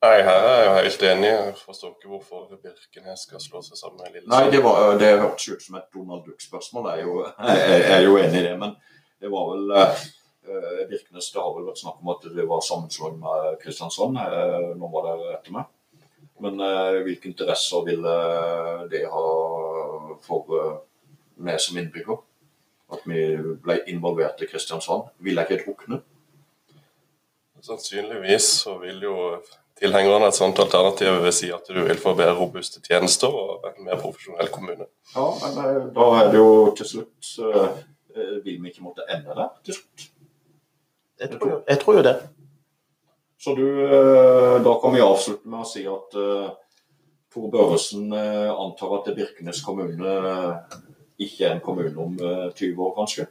[0.00, 1.30] Nei, her er jeg jo helt enig.
[1.30, 5.50] Jeg forstår ikke hvorfor Birkenes skal slå seg sammen med Nei, det, var, det hørtes
[5.52, 6.88] ut som et Donald Duck-spørsmål.
[6.96, 8.54] Jeg, er jeg, jeg er jo enig i det.
[8.62, 8.72] Men
[9.20, 10.06] det var vel eh, eh,
[10.90, 14.18] Birkenes Det har vel vært snakk om at det var sammenslåing med Kristiansand.
[14.18, 15.70] Eh, nå var det etter meg.
[16.40, 18.16] Men eh, hvilke interesser ville
[18.92, 19.24] det ha
[20.24, 20.76] for eh,
[21.46, 22.22] meg som innbygger?
[22.90, 23.24] At vi
[23.62, 25.12] ble involvert i Kristiansand?
[25.22, 26.02] Vil jeg ikke drukne?
[27.60, 29.16] Sannsynligvis så vil jo
[29.80, 33.84] tilhengerne et sånt alternativ vil si at du vil få bedre robuste tjenester og en
[33.86, 34.86] mer profesjonell kommune.
[35.14, 37.68] Ja, men eh, da er det jo til slutt eh,
[38.14, 40.08] eh, Vil vi ikke måtte ende der til slutt?
[41.20, 42.16] Jeg tror, jo- jeg tror jo det.
[43.40, 46.50] Så du, eh, da kan vi avslutte med å si at uh,
[47.32, 50.78] Tor Børresen eh, antar at Birkenes kommune eh,
[51.24, 53.26] ikke er en kommune om eh, 20 år, kanskje?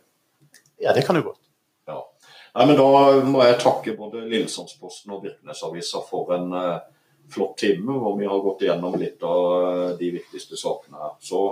[0.81, 1.41] Ja, det kan jo godt.
[1.89, 1.99] Ja.
[2.55, 2.87] Nei, men Da
[3.27, 6.79] må jeg takke både Lillesandsposten og Birkenesavisa for en eh,
[7.29, 11.13] flott time, hvor vi har gått igjennom litt av eh, de viktigste sakene her.
[11.21, 11.43] Så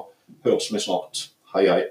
[0.47, 1.27] høres vi snart.
[1.53, 1.83] Hei, hei.